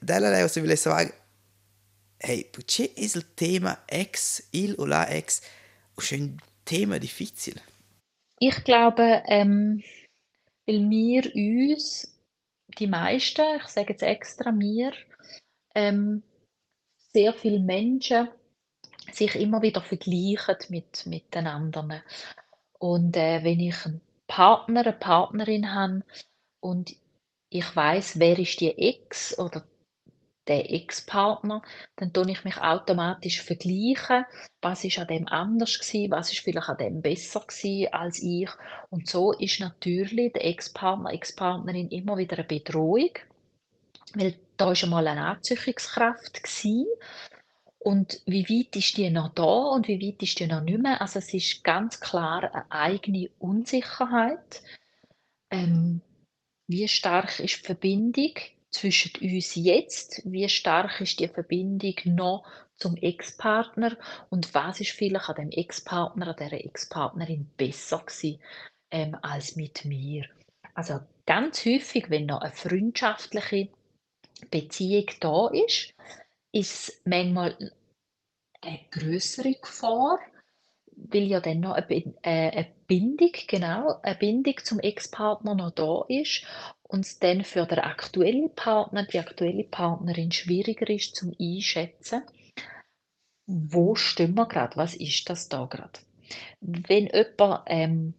da 0.00 0.18
lei 0.18 0.46
si 0.48 0.60
vuole 0.60 0.76
sapere, 0.76 1.14
hey, 2.18 2.44
perché 2.44 2.92
è 2.94 3.00
il 3.00 3.34
tema 3.34 3.82
ex, 3.86 4.48
il 4.50 4.74
o 4.78 4.84
la 4.84 5.08
ex, 5.08 5.40
ist 5.96 6.12
ein 6.12 6.38
Thema 6.64 6.98
difficile? 6.98 7.62
Ich 8.38 8.62
glaube, 8.64 9.22
ähm, 9.26 9.82
weil 10.66 10.88
wir 10.88 11.30
uns, 11.34 12.08
die 12.78 12.86
meisten, 12.86 13.42
ich 13.56 13.68
sage 13.68 13.92
jetzt 13.92 14.02
extra 14.02 14.52
wir, 14.52 14.92
ähm, 15.74 16.22
sehr 17.12 17.32
viele 17.32 17.60
Menschen 17.60 18.28
sich 19.12 19.34
immer 19.34 19.62
wieder 19.62 19.82
vergleichen 19.82 20.56
mit, 20.68 21.06
mit 21.06 21.34
den 21.34 21.46
anderen. 21.46 22.02
Und, 22.80 23.16
äh, 23.16 23.44
wenn 23.44 23.60
ich 23.60 23.84
einen 23.84 24.00
Partner, 24.26 24.80
eine 24.80 24.92
Partnerin 24.94 25.74
habe 25.74 26.02
und 26.60 26.96
ich 27.50 27.76
weiß, 27.76 28.18
wer 28.18 28.38
ist 28.38 28.58
die 28.60 28.76
Ex 28.76 29.38
oder 29.38 29.64
der 30.46 30.72
Ex-Partner, 30.72 31.62
dann 31.96 32.12
tue 32.12 32.30
ich 32.30 32.42
mich 32.42 32.56
automatisch 32.56 33.42
vergleichen. 33.42 34.24
Was 34.62 34.82
ist 34.84 34.98
an 34.98 35.08
dem 35.08 35.28
anders 35.28 35.78
gewesen? 35.78 36.10
Was 36.10 36.32
ist 36.32 36.40
vielleicht 36.40 36.70
an 36.70 36.78
dem 36.78 37.02
besser 37.02 37.40
gewesen 37.40 37.92
als 37.92 38.22
ich? 38.22 38.48
Und 38.88 39.08
so 39.08 39.32
ist 39.32 39.60
natürlich 39.60 40.32
der 40.32 40.46
Ex-Partner, 40.46 41.12
Ex-Partnerin 41.12 41.90
immer 41.90 42.16
wieder 42.16 42.38
eine 42.38 42.46
Bedrohung, 42.46 43.10
weil 44.14 44.34
da 44.56 44.66
war 44.66 44.82
einmal 44.82 45.06
eine 45.06 45.26
Anziehungskraft 45.26 46.42
gewesen 46.42 46.86
und 47.82 48.20
wie 48.26 48.46
weit 48.46 48.76
ist 48.76 48.98
die 48.98 49.08
noch 49.08 49.30
da 49.30 49.42
und 49.42 49.88
wie 49.88 50.06
weit 50.06 50.22
ist 50.22 50.38
die 50.38 50.46
noch 50.46 50.60
nicht 50.60 50.82
mehr? 50.82 51.00
Also 51.00 51.18
es 51.18 51.32
ist 51.32 51.64
ganz 51.64 51.98
klar 51.98 52.44
eine 52.52 52.70
eigene 52.70 53.30
Unsicherheit. 53.38 54.62
Ähm, 55.50 56.02
wie 56.66 56.86
stark 56.88 57.40
ist 57.40 57.60
die 57.60 57.64
Verbindung 57.64 58.34
zwischen 58.70 59.12
uns 59.22 59.54
jetzt? 59.54 60.20
Wie 60.26 60.46
stark 60.50 61.00
ist 61.00 61.20
die 61.20 61.28
Verbindung 61.28 61.94
noch 62.04 62.44
zum 62.76 62.96
Ex-Partner? 62.96 63.96
Und 64.28 64.52
was 64.54 64.80
ist 64.80 64.90
vielleicht 64.90 65.30
an 65.30 65.36
dem 65.36 65.50
Ex-Partner, 65.50 66.28
an 66.28 66.36
dieser 66.38 66.62
Ex-Partnerin 66.62 67.50
besser 67.56 68.00
gewesen, 68.00 68.40
ähm, 68.90 69.16
als 69.22 69.56
mit 69.56 69.86
mir? 69.86 70.26
Also 70.74 71.00
ganz 71.24 71.64
häufig, 71.64 72.10
wenn 72.10 72.26
noch 72.26 72.42
eine 72.42 72.52
freundschaftliche 72.52 73.70
Beziehung 74.50 75.06
da 75.20 75.48
ist, 75.48 75.94
ist 76.52 77.00
manchmal 77.04 77.56
eine 78.60 78.80
größere 78.90 79.54
Gefahr, 79.54 80.18
weil 80.92 81.22
ja 81.22 81.40
dann 81.40 81.60
noch 81.60 81.74
eine, 81.74 81.88
äh, 82.22 82.50
eine 82.50 82.66
Bindung, 82.86 83.32
genau, 83.46 84.00
eine 84.02 84.16
Bindung 84.16 84.56
zum 84.62 84.80
Ex-Partner 84.80 85.54
noch 85.54 85.70
da 85.70 86.04
ist 86.08 86.44
und 86.82 87.06
es 87.06 87.18
dann 87.18 87.44
für 87.44 87.66
den 87.66 87.78
aktuellen 87.78 88.54
Partner, 88.54 89.04
die 89.04 89.18
aktuelle 89.18 89.64
Partnerin 89.64 90.32
schwieriger 90.32 90.88
ist 90.90 91.16
zum 91.16 91.34
Einschätzen, 91.40 92.22
wo 93.46 93.94
stehen 93.94 94.34
wir 94.34 94.46
gerade, 94.46 94.76
was 94.76 94.94
ist 94.94 95.28
das 95.30 95.48
da 95.48 95.64
gerade. 95.64 96.00
Wenn 96.60 97.06
jemand 97.06 97.62
ähm, 97.66 98.14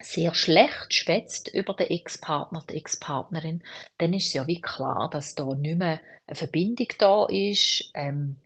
sehr 0.00 0.34
schlecht 0.34 0.94
schwätzt 0.94 1.48
über 1.48 1.74
den 1.74 1.88
Ex-Partner, 1.88 2.64
die 2.68 2.76
Ex-Partnerin, 2.76 3.62
dann 3.98 4.12
ist 4.12 4.28
es 4.28 4.32
ja 4.32 4.46
wie 4.46 4.60
klar, 4.60 5.08
dass 5.10 5.34
da 5.34 5.44
nicht 5.54 5.78
mehr 5.78 6.00
eine 6.26 6.36
Verbindung 6.36 6.88
da 6.98 7.26
ist, 7.26 7.90
ähm, 7.94 8.36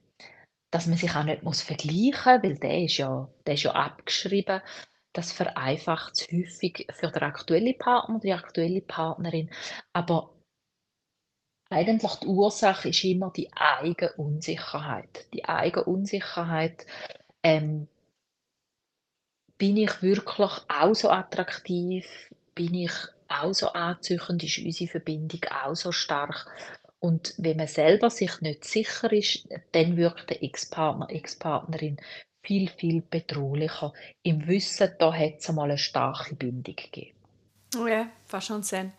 dass 0.70 0.86
man 0.86 0.98
sich 0.98 1.14
auch 1.14 1.22
nicht 1.22 1.42
muss 1.42 1.62
vergleichen 1.62 2.10
muss, 2.12 2.42
weil 2.42 2.58
der 2.58 2.84
ist 2.84 2.96
ja, 2.96 3.28
der 3.46 3.54
ist 3.54 3.62
ja 3.62 3.72
abgeschrieben. 3.72 4.60
Das 5.12 5.30
vereinfacht 5.30 6.14
es 6.14 6.26
häufig 6.32 6.88
für 6.92 7.10
den 7.12 7.22
aktuellen 7.22 7.78
Partner, 7.78 8.18
die 8.18 8.32
aktuelle 8.32 8.80
Partnerin. 8.80 9.48
Aber 9.92 10.34
eigentlich 11.70 12.14
die 12.16 12.26
Ursache 12.26 12.88
ist 12.88 13.04
immer 13.04 13.30
die 13.30 13.52
eigene 13.52 14.12
Unsicherheit. 14.14 15.32
Die 15.32 15.44
eigene 15.44 15.84
Unsicherheit, 15.84 16.86
ähm, 17.44 17.86
bin 19.58 19.76
ich 19.76 20.02
wirklich 20.02 20.50
auch 20.68 20.94
so 20.94 21.10
attraktiv? 21.10 22.06
Bin 22.54 22.74
ich 22.74 22.92
auch 23.28 23.52
so 23.52 23.68
anziehend? 23.68 24.42
Ist 24.42 24.58
unsere 24.58 24.90
Verbindung 24.90 25.40
auch 25.50 25.74
so 25.74 25.92
stark? 25.92 26.46
Und 27.00 27.34
wenn 27.36 27.58
man 27.58 27.66
selber 27.66 28.10
sich 28.10 28.40
nicht 28.40 28.64
sicher 28.64 29.12
ist, 29.12 29.46
dann 29.72 29.96
wirkt 29.96 30.30
der 30.30 30.42
Ex-Partner, 30.42 31.10
Ex-Partnerin 31.10 31.98
viel, 32.42 32.70
viel 32.70 33.02
bedrohlicher. 33.02 33.92
Im 34.22 34.46
Wissen, 34.46 34.90
da 34.98 35.12
hat 35.12 35.34
es 35.38 35.48
einmal 35.48 35.70
eine 35.70 35.78
starke 35.78 36.34
Bindung 36.34 36.76
gegeben. 36.76 37.16
Oh 37.76 37.86
ja, 37.86 38.08
fa 38.26 38.40
schon 38.40 38.62
sen. 38.62 38.92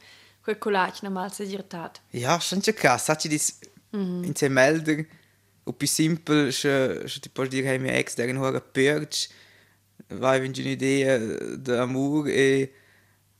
Quel 0.43 0.55
colacchio 0.55 1.09
mal 1.09 1.31
se 1.31 1.47
dirtat. 1.47 2.01
Ja, 2.12 2.39
schon 2.39 2.62
schon 2.62 2.75
krass. 2.75 3.09
Hat 3.09 3.25
das 3.25 3.59
mhm. 3.91 4.24
in 4.24 4.33
den 4.33 4.53
Melder 4.53 5.05
und 5.65 5.79
più 5.79 5.88
simpel, 5.88 6.51
schon, 6.51 7.07
schon 7.07 7.21
ti 7.21 7.29
posso 7.29 7.50
dire 7.50 7.71
che 7.71 7.79
mia 7.79 7.93
ex 7.93 8.15
der 8.15 8.29
in 8.29 8.38
hoher 8.38 8.62
Purge 8.62 9.29
vai 10.09 10.41
vinci 10.41 10.62
un'idea 10.62 11.17
d'amore 11.57 12.31
e 12.31 12.69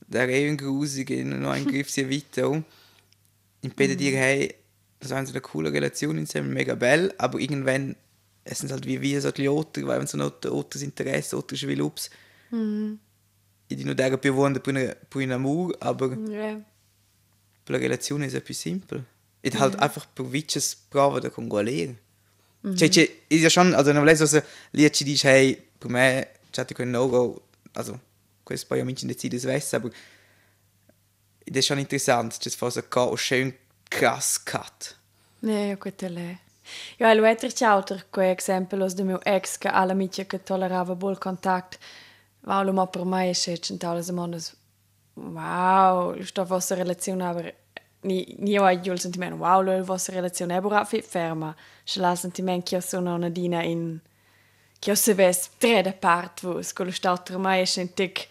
der 0.08 0.28
eben 0.28 0.56
grusig 0.56 1.10
in 1.10 1.40
noch 1.40 1.50
ein 1.50 1.66
Griff 1.66 1.90
sehr 1.90 2.10
weiter. 2.10 2.62
Beide 3.76 3.94
mhm. 3.94 3.98
dir 3.98 4.16
hey, 4.16 4.54
das 5.00 5.10
so 5.10 5.14
eine 5.16 5.40
coole 5.40 5.72
Relation 5.72 6.18
in 6.18 6.26
seinem 6.26 6.52
mega 6.52 6.74
bell, 6.74 7.12
aber 7.18 7.38
irgendwann 7.40 7.96
es 8.46 8.60
sind 8.60 8.70
halt 8.70 8.86
wie 8.86 9.00
wir 9.00 9.20
so 9.20 9.30
die 9.32 9.48
Otter, 9.48 9.86
weil 9.86 9.98
wenn 9.98 10.06
so 10.06 10.16
ein 10.16 10.22
Otter 10.22 10.80
Interesse, 10.80 11.36
Otter 11.36 11.56
will 11.66 11.82
ups. 11.82 12.10
Mhm. 12.50 13.00
Ich 13.68 13.84
nur 13.84 13.96
der 13.96 14.16
bewohnt 14.16 14.62
per 14.62 14.96
un 15.14 15.32
amor, 15.32 15.74
aber 15.80 16.16
yeah. 16.16 16.64
per 17.64 17.74
la 17.74 17.78
relazione 17.78 18.26
è 18.26 18.40
più 18.40 18.54
simple. 18.54 19.04
E 19.42 19.50
halt 19.50 19.74
mhm. 19.74 19.80
einfach 19.80 20.06
per 20.14 20.24
vices 20.30 20.76
prova 20.88 21.18
da 21.18 21.30
con 21.30 21.48
gualere. 21.48 21.96
Mhm. 22.62 22.76
Cioè, 22.76 22.88
cioè, 22.88 23.10
è 23.28 23.34
ja 23.34 23.50
schon, 23.50 23.74
also 23.74 23.92
non 23.92 24.16
so 24.16 24.26
se 24.26 24.44
lì 24.70 24.90
ci 24.92 25.02
dice 25.02 25.28
hey, 25.28 25.60
per 25.78 25.90
me 26.56 26.64
c'è 26.64 26.74
quel 26.74 26.88
no-go, 26.88 27.48
also 27.72 28.00
questo 28.42 28.66
poi 28.68 28.80
amici 28.80 29.06
decide 29.06 29.38
se 29.38 29.76
aber 29.76 29.92
ed 31.44 31.56
è 31.56 31.60
schon 31.60 31.78
interessant, 31.78 32.38
c'è 32.38 32.50
fa 32.50 32.70
so 32.70 32.82
un 32.92 33.16
schön 33.16 33.54
krass 33.88 34.42
cut. 34.42 34.96
Ne, 35.40 35.68
io 35.68 35.78
questo 35.78 36.06
è 36.06 36.38
Ja, 36.98 37.14
lo 37.14 37.24
etri 37.24 37.52
ciauter, 37.52 38.06
quei 38.10 38.30
exemplos 38.30 38.94
de 38.94 39.04
meu 39.04 39.20
ex 39.22 39.58
che 39.58 39.68
alla 39.68 39.94
mitja 39.94 40.24
che 40.24 40.42
tolerava 40.42 40.94
bol 40.94 41.18
contact. 41.18 41.78
Wow, 42.44 42.64
lo 42.64 42.72
ma 42.72 42.86
per 42.86 43.04
mai 43.04 43.28
esce 43.28 43.58
centale 43.58 44.02
semanas. 44.02 44.54
Wow, 45.14 46.20
sto 46.22 46.44
vostra 46.44 46.76
relazione 46.76 47.24
aber 47.24 47.54
ni 48.02 48.34
ni 48.38 48.58
ho 48.58 48.68
il 48.70 49.00
sentimento 49.00 49.36
wow, 49.36 49.62
lo 49.62 49.84
vostra 49.84 50.14
relazione 50.14 50.56
è 50.56 50.60
bura 50.60 50.84
fit 50.84 51.04
ferma. 51.04 51.54
Ce 51.84 52.00
la 52.00 52.14
sentimento 52.16 52.70
che 52.70 52.80
sono 52.80 53.14
una 53.14 53.28
dina 53.28 53.62
in 53.62 53.98
que 54.80 54.90
eu 54.90 54.96
soubesse 54.96 55.50
tredje 55.58 55.92
parte 55.92 56.46
wo 56.46 56.62
skulle 56.62 56.92
stautra 56.92 57.38
mai 57.38 57.62
e 57.62 57.66
scentic 57.66 58.28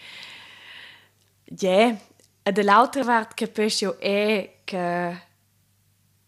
yeah 1.61 1.97
e 2.43 2.51
dall'altra 2.51 3.03
parte 3.03 3.45
capisce 3.45 3.85
io 3.85 3.97
è 3.99 4.57
che 4.63 5.23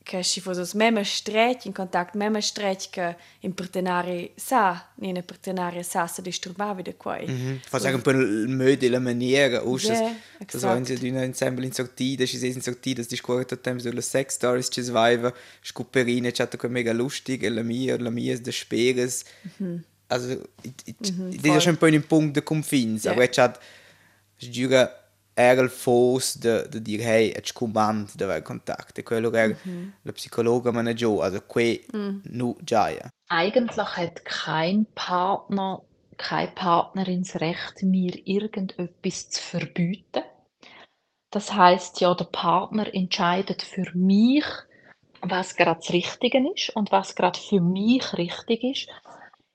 che 0.08 0.24
ci 0.24 0.40
fosse 0.40 0.78
meme 0.78 1.04
stretti 1.04 1.68
in 1.68 1.74
contatto 1.74 2.18
meme 2.18 2.40
stretti 2.40 2.88
che 2.90 3.16
in 3.42 3.54
partenari 3.54 4.32
sa 4.36 4.94
in 5.02 5.22
partenari 5.26 5.84
sa 5.84 6.08
se 6.08 6.22
disturbava 6.22 6.80
e 6.80 6.84
da 6.84 6.94
qua 6.94 7.18
mm 7.20 7.26
-hmm. 7.28 7.58
fa 7.62 7.78
sagen 7.78 8.02
per 8.02 8.16
il 8.16 8.48
mode 8.48 8.90
la 8.90 9.00
maniera 9.00 9.62
usce 9.64 9.92
yeah, 9.92 10.16
das 10.52 10.64
haben 10.64 10.86
sie 10.86 11.08
in 11.08 11.18
ein 11.18 11.24
ensemble 11.24 11.66
in 11.66 11.74
sortite 11.74 12.26
ci 12.26 12.38
sind 12.38 12.64
sortite 12.64 13.02
das 13.02 13.08
discorre 13.08 13.46
totem 13.46 13.80
sulle 13.80 14.02
sex 14.02 14.36
stories 14.36 14.70
ci 14.72 14.82
sviva 14.82 15.34
scuperine 15.62 16.32
chat 16.32 16.56
che 16.56 16.70
mega 16.70 16.94
lustig 16.94 17.44
e 17.44 17.50
la 17.50 17.64
mia 17.64 17.98
la 18.00 18.10
mia 18.10 18.40
de 18.40 18.52
speres 18.52 19.26
mm 19.60 19.66
-hmm. 19.66 19.80
Also 20.10 20.30
-hmm, 20.30 21.42
das 21.42 21.58
ist 21.58 21.68
ein 21.68 21.78
po' 21.78 21.88
un 21.88 22.04
punto 22.04 22.34
de 22.34 22.42
confins 22.42 23.04
yeah. 23.04 23.14
aber 23.14 23.28
c'ha 23.28 23.54
giura 24.40 24.90
era 25.38 25.62
il 25.62 25.70
fos 25.70 26.34
de, 26.40 26.68
de 26.68 26.80
dir 26.82 27.02
hey, 27.04 27.30
et 27.30 27.46
scumant 27.46 28.16
de 28.18 28.24
aver 28.24 28.42
contact. 28.42 28.98
E 28.98 29.04
quello 29.04 29.32
era 29.32 29.48
mm 29.48 29.56
-hmm. 29.64 29.92
la 30.04 30.12
psicologa 30.12 30.72
managio, 30.72 31.22
also 31.22 31.42
que 31.42 31.86
mm. 31.94 32.22
nu 32.24 32.56
giaia. 32.66 33.10
Eigentlich 33.30 33.98
hat 33.98 34.26
kein 34.26 34.88
Partner, 34.96 35.82
keine 36.18 36.52
Partnerin 36.56 37.22
das 37.22 37.40
Recht, 37.40 37.84
mir 37.84 38.14
irgendetwas 38.26 39.30
zu 39.30 39.42
verbieten. 39.42 40.24
Das 41.30 41.54
heißt 41.54 42.02
ja, 42.02 42.16
der 42.16 42.26
Partner 42.26 42.92
entscheidet 42.94 43.62
für 43.62 43.92
mich, 43.94 44.46
was 45.22 45.56
gerade 45.56 45.80
das 45.80 45.92
Richtige 45.92 46.40
ist 46.56 46.76
und 46.76 46.92
was 46.92 47.14
gerade 47.14 47.40
für 47.40 47.62
mich 47.62 48.14
richtig 48.18 48.64
ist. 48.64 48.90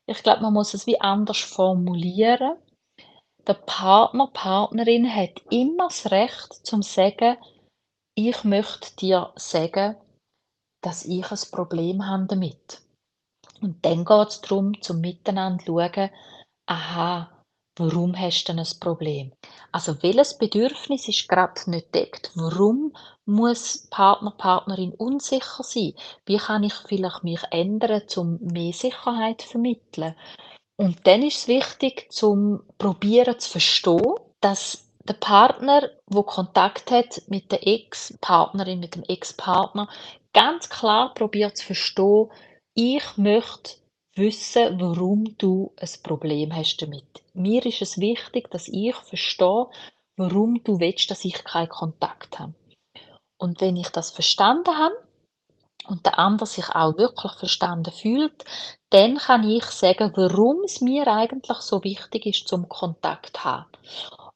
Ich 0.06 0.22
glaube, 0.22 0.42
man 0.42 0.52
muss 0.52 0.74
es 0.74 0.86
wie 0.86 1.00
anders 1.00 1.40
formulieren 1.40 2.58
der 3.46 3.54
Partner, 3.54 4.28
Partnerin 4.28 5.12
hat 5.12 5.42
immer 5.50 5.88
das 5.88 6.10
Recht 6.10 6.64
zum 6.64 6.82
sagen, 6.82 7.36
ich 8.14 8.44
möchte 8.44 8.94
dir 8.96 9.32
sagen, 9.36 9.96
dass 10.82 11.04
ich 11.04 11.30
ein 11.30 11.38
Problem 11.50 12.06
habe 12.06 12.26
damit. 12.26 12.82
Und 13.60 13.84
dann 13.84 14.04
geht 14.04 14.28
es 14.28 14.40
darum, 14.40 14.80
zum 14.80 15.00
Miteinander 15.00 15.64
zu 15.64 15.78
schauen, 15.78 16.10
aha, 16.66 17.42
warum 17.78 18.16
hast 18.16 18.44
du 18.44 18.52
denn 18.52 18.60
ein 18.60 18.80
Problem? 18.80 19.32
Also 19.72 20.02
welches 20.02 20.38
Bedürfnis 20.38 21.08
ist 21.08 21.28
gerade 21.28 21.70
nicht 21.70 21.94
deckt? 21.94 22.30
Warum 22.34 22.92
muss 23.24 23.86
Partner, 23.90 24.32
Partnerin 24.32 24.92
unsicher 24.92 25.62
sein? 25.62 25.94
Wie 26.26 26.38
kann 26.38 26.64
ich 26.64 26.74
vielleicht 26.86 27.24
mich 27.24 27.40
ändern, 27.50 28.02
um 28.16 28.38
mehr 28.40 28.72
Sicherheit 28.72 29.42
zu 29.42 29.48
vermitteln? 29.48 30.14
Und 30.76 31.06
dann 31.06 31.22
ist 31.22 31.38
es 31.38 31.48
wichtig, 31.48 32.10
zum 32.10 32.62
probieren 32.78 33.38
zu 33.38 33.50
verstehen, 33.50 34.14
dass 34.40 34.88
der 35.04 35.14
Partner, 35.14 35.90
wo 36.06 36.22
Kontakt 36.22 36.90
hat 36.90 37.22
mit 37.28 37.52
der 37.52 37.66
Ex-Partnerin, 37.66 38.80
mit 38.80 38.94
dem 38.94 39.04
Ex-Partner, 39.04 39.88
ganz 40.32 40.68
klar 40.68 41.14
probiert 41.14 41.56
zu 41.56 41.66
verstehen, 41.66 42.30
ich 42.74 43.04
möchte 43.16 43.76
wissen, 44.14 44.80
warum 44.80 45.36
du 45.38 45.72
ein 45.76 45.88
Problem 46.02 46.54
hast 46.54 46.78
damit. 46.78 47.22
Mir 47.34 47.64
ist 47.66 47.82
es 47.82 47.98
wichtig, 47.98 48.50
dass 48.50 48.68
ich 48.68 48.94
verstehe, 48.94 49.66
warum 50.16 50.62
du 50.64 50.80
willst, 50.80 51.10
dass 51.10 51.24
ich 51.24 51.44
keinen 51.44 51.68
Kontakt 51.68 52.38
habe. 52.38 52.54
Und 53.42 53.60
wenn 53.60 53.76
ich 53.76 53.88
das 53.88 54.12
verstanden 54.12 54.78
habe, 54.78 54.94
und 55.88 56.06
der 56.06 56.16
andere 56.16 56.46
sich 56.46 56.68
auch 56.68 56.96
wirklich 56.96 57.32
verstanden 57.32 57.90
fühlt, 57.90 58.44
dann 58.90 59.16
kann 59.16 59.42
ich 59.42 59.64
sagen, 59.64 60.12
warum 60.14 60.62
es 60.64 60.80
mir 60.80 61.08
eigentlich 61.08 61.58
so 61.58 61.82
wichtig 61.82 62.26
ist, 62.26 62.46
zum 62.46 62.68
Kontakt 62.68 63.36
zu 63.36 63.44
haben. 63.44 63.66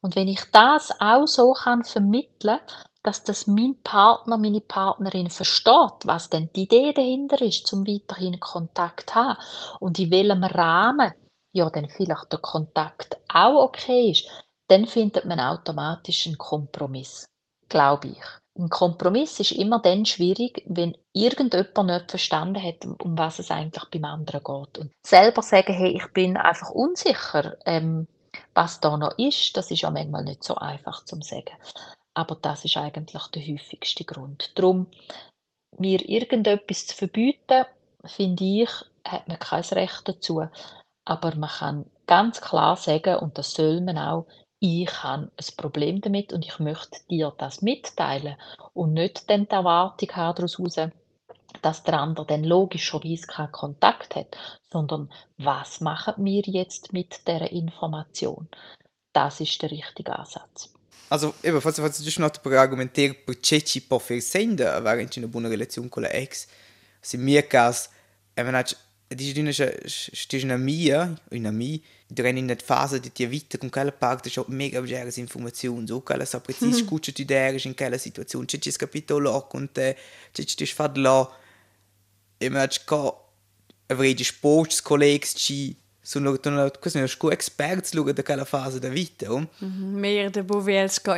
Und 0.01 0.17
wenn 0.17 0.27
ich 0.27 0.41
das 0.51 0.91
auch 0.99 1.25
so 1.25 1.53
kann 1.53 1.85
vermitteln, 1.85 2.59
dass 3.01 3.23
das 3.23 3.47
mein 3.47 3.81
Partner, 3.81 4.37
meine 4.37 4.59
Partnerin 4.59 5.29
versteht, 5.29 6.03
was 6.03 6.29
denn 6.29 6.49
die 6.53 6.63
Idee 6.63 6.91
dahinter 6.91 7.41
ist, 7.41 7.65
zum 7.65 7.87
weiterhin 7.87 8.41
Kontakt 8.41 9.11
zu 9.11 9.15
haben 9.15 9.39
und 9.79 9.97
in 9.99 10.11
welchem 10.11 10.43
Rahmen 10.43 11.13
ja 11.53 11.69
dann 11.69 11.87
vielleicht 11.87 12.29
der 12.29 12.39
Kontakt 12.39 13.17
auch 13.33 13.67
okay 13.67 14.11
ist, 14.11 14.27
dann 14.67 14.85
findet 14.85 15.23
man 15.23 15.39
automatisch 15.39 16.27
einen 16.27 16.37
Kompromiss, 16.37 17.25
glaube 17.69 18.09
ich. 18.09 18.46
Ein 18.57 18.69
Kompromiss 18.69 19.39
ist 19.39 19.51
immer 19.51 19.79
dann 19.79 20.05
schwierig, 20.05 20.63
wenn 20.65 20.97
irgendjemand 21.13 21.89
nicht 21.89 22.09
verstanden 22.09 22.61
hat, 22.61 22.85
um 22.85 23.17
was 23.17 23.37
es 23.39 23.51
eigentlich 23.51 23.85
beim 23.91 24.05
anderen 24.05 24.43
geht. 24.43 24.77
Und 24.79 24.91
selber 25.05 25.43
sagen, 25.43 25.73
hey, 25.73 25.95
ich 25.95 26.07
bin 26.13 26.37
einfach 26.37 26.71
unsicher, 26.71 27.57
ähm, 27.65 28.07
was 28.55 28.79
da 28.79 28.97
noch 28.97 29.17
ist, 29.19 29.55
das 29.55 29.69
ist 29.69 29.81
ja 29.81 29.91
manchmal 29.91 30.23
nicht 30.23 30.43
so 30.43 30.55
einfach 30.55 31.05
zu 31.05 31.19
sagen. 31.21 31.55
Aber 32.15 32.35
das 32.35 32.65
ist 32.65 32.77
eigentlich 32.77 33.27
der 33.27 33.47
häufigste 33.47 34.03
Grund. 34.03 34.51
Darum, 34.55 34.87
mir 35.77 36.07
irgendetwas 36.09 36.87
zu 36.87 36.95
verbieten, 36.95 37.65
finde 38.05 38.43
ich, 38.43 38.69
hat 39.05 39.27
man 39.27 39.37
kein 39.37 39.63
Recht 39.63 40.07
dazu. 40.07 40.47
Aber 41.05 41.35
man 41.35 41.49
kann 41.49 41.85
ganz 42.07 42.41
klar 42.41 42.75
sagen, 42.75 43.17
und 43.17 43.37
das 43.37 43.51
soll 43.51 43.81
man 43.81 43.99
auch, 43.99 44.25
ich 44.59 45.03
habe 45.03 45.31
ein 45.35 45.55
Problem 45.55 46.01
damit 46.01 46.33
und 46.33 46.45
ich 46.45 46.59
möchte 46.59 46.99
dir 47.09 47.33
das 47.37 47.61
mitteilen 47.61 48.37
und 48.73 48.93
nicht 48.93 49.29
dann 49.29 49.45
die 49.45 49.51
Erwartung 49.51 50.09
haben 50.11 50.35
daraus 50.35 50.57
dass 51.61 51.83
der 51.83 51.99
andere 51.99 52.25
dann 52.25 52.43
logischerweise 52.43 53.27
keinen 53.27 53.51
Kontakt 53.51 54.15
hat, 54.15 54.37
sondern 54.71 55.11
was 55.37 55.81
machen 55.81 56.13
wir 56.23 56.43
jetzt 56.45 56.93
mit 56.93 57.27
dieser 57.27 57.51
Information? 57.51 58.47
Das 59.13 59.39
ist 59.39 59.61
der 59.61 59.71
richtige 59.71 60.17
Ansatz. 60.17 60.69
Also, 61.09 61.33
eben, 61.41 61.61
falls, 61.61 61.79
falls 61.79 62.03
du 62.03 62.21
noch 62.21 62.41
per 62.41 62.59
argumentare 62.59 63.13
perché 63.13 63.63
ci 63.63 63.81
può 63.81 63.97
far 63.97 64.19
sentire 64.19 64.69
avere 64.69 65.07
una 65.17 65.27
buona 65.27 65.47
relazione 65.47 65.89
con 65.89 66.03
la 66.03 66.09
ex, 66.09 66.47
se 66.99 67.17
mio 67.17 67.41
caso, 67.47 67.89
dici 69.07 69.39
una, 69.39 69.51
stis 69.51 70.43
una 70.43 70.57
mia, 70.57 71.17
una 71.31 71.51
mia, 71.51 71.79
durante 72.07 72.39
in 72.39 72.57
fase 72.63 72.99
di 72.99 73.11
tua 73.11 73.27
vita 73.27 73.57
con 73.57 73.69
quella 73.69 73.91
parte 73.91 74.29
c'ho 74.29 74.45
mega 74.47 74.81
belle 74.81 75.11
informazioni, 75.15 75.85
so 75.85 75.99
quella 76.01 76.25
sa 76.25 76.39
precis 76.39 76.83
scuccia 76.83 77.11
tu 77.11 77.23
der 77.23 77.65
in 77.65 77.75
quella 77.75 77.97
situazione, 77.97 78.45
c'è 78.45 78.57
c'è 78.59 78.71
capito 78.71 79.19
là 79.19 79.41
con 79.41 79.69
te, 79.71 79.97
c'è 80.31 80.65
fatto 80.65 80.99
là, 81.01 81.29
e 82.37 82.49
man 82.49 82.61
hat 82.61 82.83
co 82.85 83.25
avrei 83.87 84.13
di 84.13 84.23
sportscollegs 84.23 85.33
ci 85.35 85.75
sono 86.01 86.37
questi 86.37 86.91
sono 86.91 87.07
sco 87.07 87.31
experts 87.31 87.91
luga 87.91 88.13
da 88.13 88.23
quella 88.23 88.45
fase 88.45 88.79
da 88.79 88.87
vita. 88.87 89.27
Mehr 89.59 90.29
de 90.29 90.43
bovels 90.43 91.01
go 91.01 91.13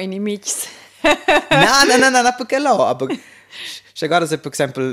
Na, 1.52 1.84
na, 1.86 1.98
na, 1.98 2.10
na, 2.10 2.22
na, 2.24 2.32
pa 2.36 2.46
kelo. 2.46 2.76
Ampak 2.86 3.16
še 3.98 4.08
gore 4.12 4.28
se, 4.30 4.38
per 4.38 4.54
esempio, 4.54 4.84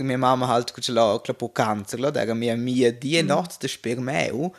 mi 0.00 0.14
je 0.14 0.20
mama 0.20 0.48
halt 0.48 0.72
kučela 0.74 1.04
klapu 1.24 1.50
kancelo, 1.54 2.10
da 2.14 2.24
ga 2.26 2.34
mi 2.34 2.48
je 2.48 2.56
mija 2.56 2.90
die 2.90 3.20
mm. 3.22 3.28
noč, 3.28 3.58
da 3.62 3.70
špir 3.70 4.00
meu. 4.02 4.50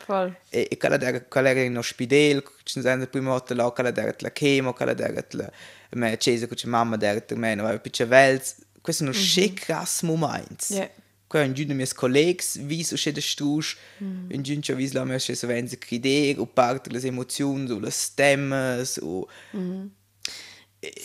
E, 0.52 0.68
e 0.68 0.78
kala 0.80 1.00
da 1.00 1.12
ga 1.16 1.24
kala 1.26 1.52
je 1.56 1.66
no 1.72 1.82
špidel, 1.84 2.44
kučen 2.46 2.86
zanje 2.86 3.10
prima 3.12 3.34
otelo, 3.34 3.68
kala 3.76 3.92
da 3.92 4.06
ga 4.08 4.14
tla 4.20 4.30
kemo, 4.30 4.72
kala 4.78 4.94
da 4.98 5.10
ga 5.12 5.26
tla 5.26 5.50
me 5.98 6.14
čeze, 6.20 6.48
kuče 6.48 6.70
mama 6.70 7.00
da 7.00 7.16
ga 7.18 7.26
tla 7.26 7.38
me, 7.40 7.56
no, 7.58 7.68
piče 7.84 8.08
velc. 8.08 8.54
Questo 8.88 9.04
è 9.04 9.06
un 9.06 9.12
mm 9.12 9.18
-hmm. 9.18 9.34
chic 9.34 9.70
asmo 9.70 10.16
minds. 10.16 10.70
Yeah. 10.70 10.88
Ja. 10.88 10.88
Kaj 11.28 11.44
in 11.44 11.54
džudno 11.54 11.74
mi 11.74 11.82
je 11.82 11.86
s 11.86 11.92
kolegs, 11.92 12.56
visu 12.56 12.96
še 12.96 13.12
da 13.12 13.20
štuš, 13.20 13.76
mm. 14.00 14.32
in 14.32 14.42
džudno 14.42 14.76
visu 14.76 14.96
la 14.96 15.04
me 15.04 15.18
še 15.20 15.36
so 15.36 15.46
venzik 15.46 15.92
idej, 15.92 16.38
upart 16.38 16.88
les 16.92 17.04
emocion, 17.04 17.66
u 17.72 17.80
les 17.80 18.10
temas, 18.16 18.98
u... 19.02 19.26
Mm. 19.52 19.90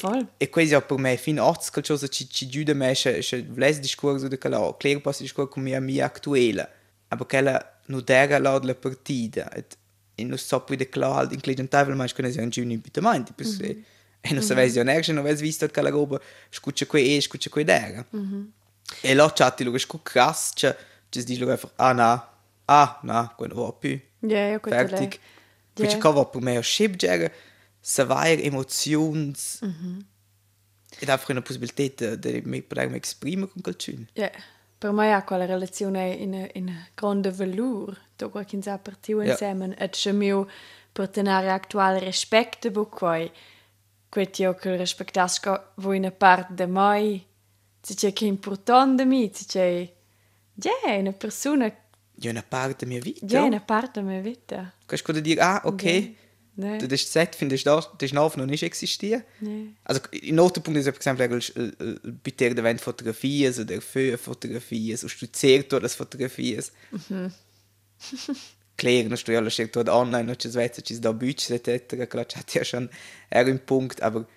Voll. 0.01 0.27
E 0.37 0.49
questo 0.49 0.79
per 0.81 0.97
me 0.97 1.17
fin 1.17 1.39
80 1.39 1.71
qualcosa 1.71 2.07
ci 2.07 2.29
ci 2.29 2.45
aiuta 2.45 2.73
me 2.73 2.93
se 2.93 3.21
se 3.21 3.41
vles 3.41 3.79
discorso 3.79 4.27
de 4.27 4.37
cala, 4.37 4.75
clear 4.77 5.01
pas 5.01 5.19
discorso 5.19 5.51
con 5.51 5.63
mia 5.63 5.79
mia 5.79 6.05
attuale. 6.05 6.69
Aber 7.07 7.25
quella 7.27 7.79
no 7.87 8.01
dera 8.01 8.39
la 8.39 8.59
la 8.59 8.75
partita. 8.75 9.51
Et 9.55 9.77
in 10.15 10.27
no 10.27 10.37
so 10.37 10.59
poi 10.59 10.77
de 10.77 10.85
klar 10.85 11.31
in 11.31 11.41
clientel 11.41 11.95
ma 11.95 12.05
che 12.05 12.21
ne 12.21 12.41
un 12.41 12.49
giuni 12.49 12.77
bitamenti, 12.77 13.33
pues 13.33 13.57
mm 13.57 13.65
-hmm. 13.65 13.83
e 14.21 14.33
non 14.33 14.43
sapessi 14.43 14.77
mm 14.77 14.85
-hmm. 14.85 14.89
onerge, 14.89 15.11
non 15.11 15.25
avessi 15.25 15.41
visto 15.41 15.67
che 15.67 15.81
la 15.81 15.89
roba 15.89 16.19
scuccia 16.49 16.85
qui 16.85 17.15
e 17.15 17.21
scuccia 17.21 17.49
qui 17.49 17.63
dera. 17.63 18.05
Mm 18.15 18.21
-hmm. 18.21 18.45
E 19.01 19.13
là 19.15 19.31
chatti 19.33 19.63
lo 19.63 19.77
scu 19.77 20.01
krass, 20.03 20.51
cioè 20.53 20.75
ci 21.09 21.23
dici 21.23 21.39
lo 21.39 21.49
einfach 21.49 21.71
ah 21.77 21.93
na. 21.93 22.29
Ah 22.65 22.99
na, 23.03 23.33
quello 23.35 23.55
va 23.55 23.71
più. 23.71 23.99
Ja, 24.19 24.49
ja, 24.49 24.57
gut. 24.59 24.71
Fertig. 24.71 25.19
Quindi 25.75 25.95
yeah. 25.95 26.11
va 26.11 26.25
per 26.25 26.41
me 26.41 26.57
o 26.57 26.61
ship 26.61 26.95
jagger 26.95 27.31
savoir 27.85 28.39
emotions 28.39 29.59
mm 29.61 29.69
-hmm. 29.69 30.05
ed 30.99 31.09
einfach 31.09 31.29
una 31.29 31.41
possibilità 31.41 32.15
di 32.15 32.41
mi 32.45 32.61
poter 32.61 32.95
esprimere 32.95 33.51
con 33.51 33.61
qualcuno. 33.61 34.05
Yeah. 34.13 34.31
Per 34.77 34.91
me 34.91 35.13
ha 35.13 35.23
quella 35.23 35.45
relazione 35.45 36.13
in 36.13 36.49
in 36.53 36.71
grande 36.95 37.31
valore, 37.31 37.97
to 38.15 38.29
qua 38.29 38.43
che 38.45 38.61
sa 38.61 38.77
partiu 38.77 39.19
yeah. 39.19 39.31
insieme 39.31 39.75
et 39.77 39.91
che 39.91 40.13
mio 40.13 40.47
per 40.93 41.09
tenere 41.09 41.51
attuale 41.51 41.99
rispetto 41.99 42.69
bu 42.71 42.87
quai 42.87 43.31
quetio 44.09 44.53
che 44.53 44.75
rispettasco 44.75 45.71
voi 45.75 45.97
una 45.97 46.11
parte 46.11 46.53
de 46.53 46.67
mai 46.67 47.25
si 47.81 47.95
c'è 47.95 48.13
che 48.13 48.25
importante 48.25 49.05
mi 49.05 49.31
si 49.33 49.45
c'è 49.45 49.91
ja 50.53 50.71
una 50.85 51.11
persona 51.11 51.65
ja 52.15 52.29
una 52.29 52.43
parte 52.43 52.85
mia 52.85 52.99
vita 52.99 53.25
ja 53.25 53.41
una 53.41 53.59
parte 53.59 54.01
mia 54.01 54.21
vita 54.21 54.71
questo 54.85 55.11
dire 55.19 55.41
ah 55.41 55.61
ok 55.65 55.83
yeah. 55.83 56.21
Nee. 56.55 56.77
Das 56.77 57.11
Set 57.11 57.35
findest 57.35 57.65
du 57.65 57.81
das 57.97 58.13
noch 58.13 58.35
noch 58.35 58.45
nicht 58.45 58.61
existieren. 58.61 59.23
Nee. 59.39 59.69
Also 59.83 60.01
in 60.11 60.35
Notenpunkt 60.35 60.79
ist 60.79 60.87
exempel 60.87 61.27
bei 61.27 62.31
der 62.31 62.51
Event 62.51 62.79
Fotografien 62.79 63.53
oder 63.59 63.81
für 63.81 64.17
Fotografien, 64.17 64.97
so 64.97 65.07
studiert 65.07 65.71
du 65.71 65.79
das 65.79 65.95
Fotografien. 65.95 66.63
Mhm. 67.09 67.31
Klar, 68.77 69.03
noch 69.03 69.21
du 69.21 69.37
alles 69.37 69.61
dort 69.71 69.89
online, 69.89 70.25
noch 70.25 70.35
das 70.35 70.53
Wetter, 70.53 70.81
das 70.81 71.01
da 71.01 71.11
Budget 71.11 71.67
etc. 71.67 72.09
Klar, 72.09 72.25
hat 72.35 72.53
ja 72.53 72.63
schon 72.63 72.89
einen 73.31 73.59
Punkt, 73.59 74.01
aber 74.01 74.27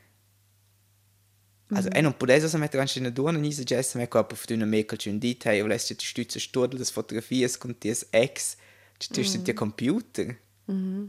also 1.70 1.88
mhm. 1.92 2.02
non 2.02 2.16
può 2.16 2.30
essere 2.30 2.58
mettere 2.58 2.80
anche 2.80 3.00
in 3.00 3.12
due 3.12 3.32
non 3.32 3.44
è 3.44 3.48
già 3.48 3.82
me 3.94 4.06
corpo 4.06 4.36
fu 4.36 4.52
una 4.52 4.64
meca 4.64 4.94
c'è 4.94 5.10
un 5.10 5.18
dito 5.18 5.48
e 5.48 5.60
volessi 5.60 5.96
ti 5.96 6.06
stuzza 6.06 6.38
stordel 6.38 6.78
das 6.78 6.90
fotografie 6.90 7.50
con 7.58 7.76
ties 7.76 8.06
ex 8.10 8.54
ci 8.98 9.10
ti 9.10 9.42
ti 9.42 9.52
computer 9.52 10.38
Mm. 10.70 11.04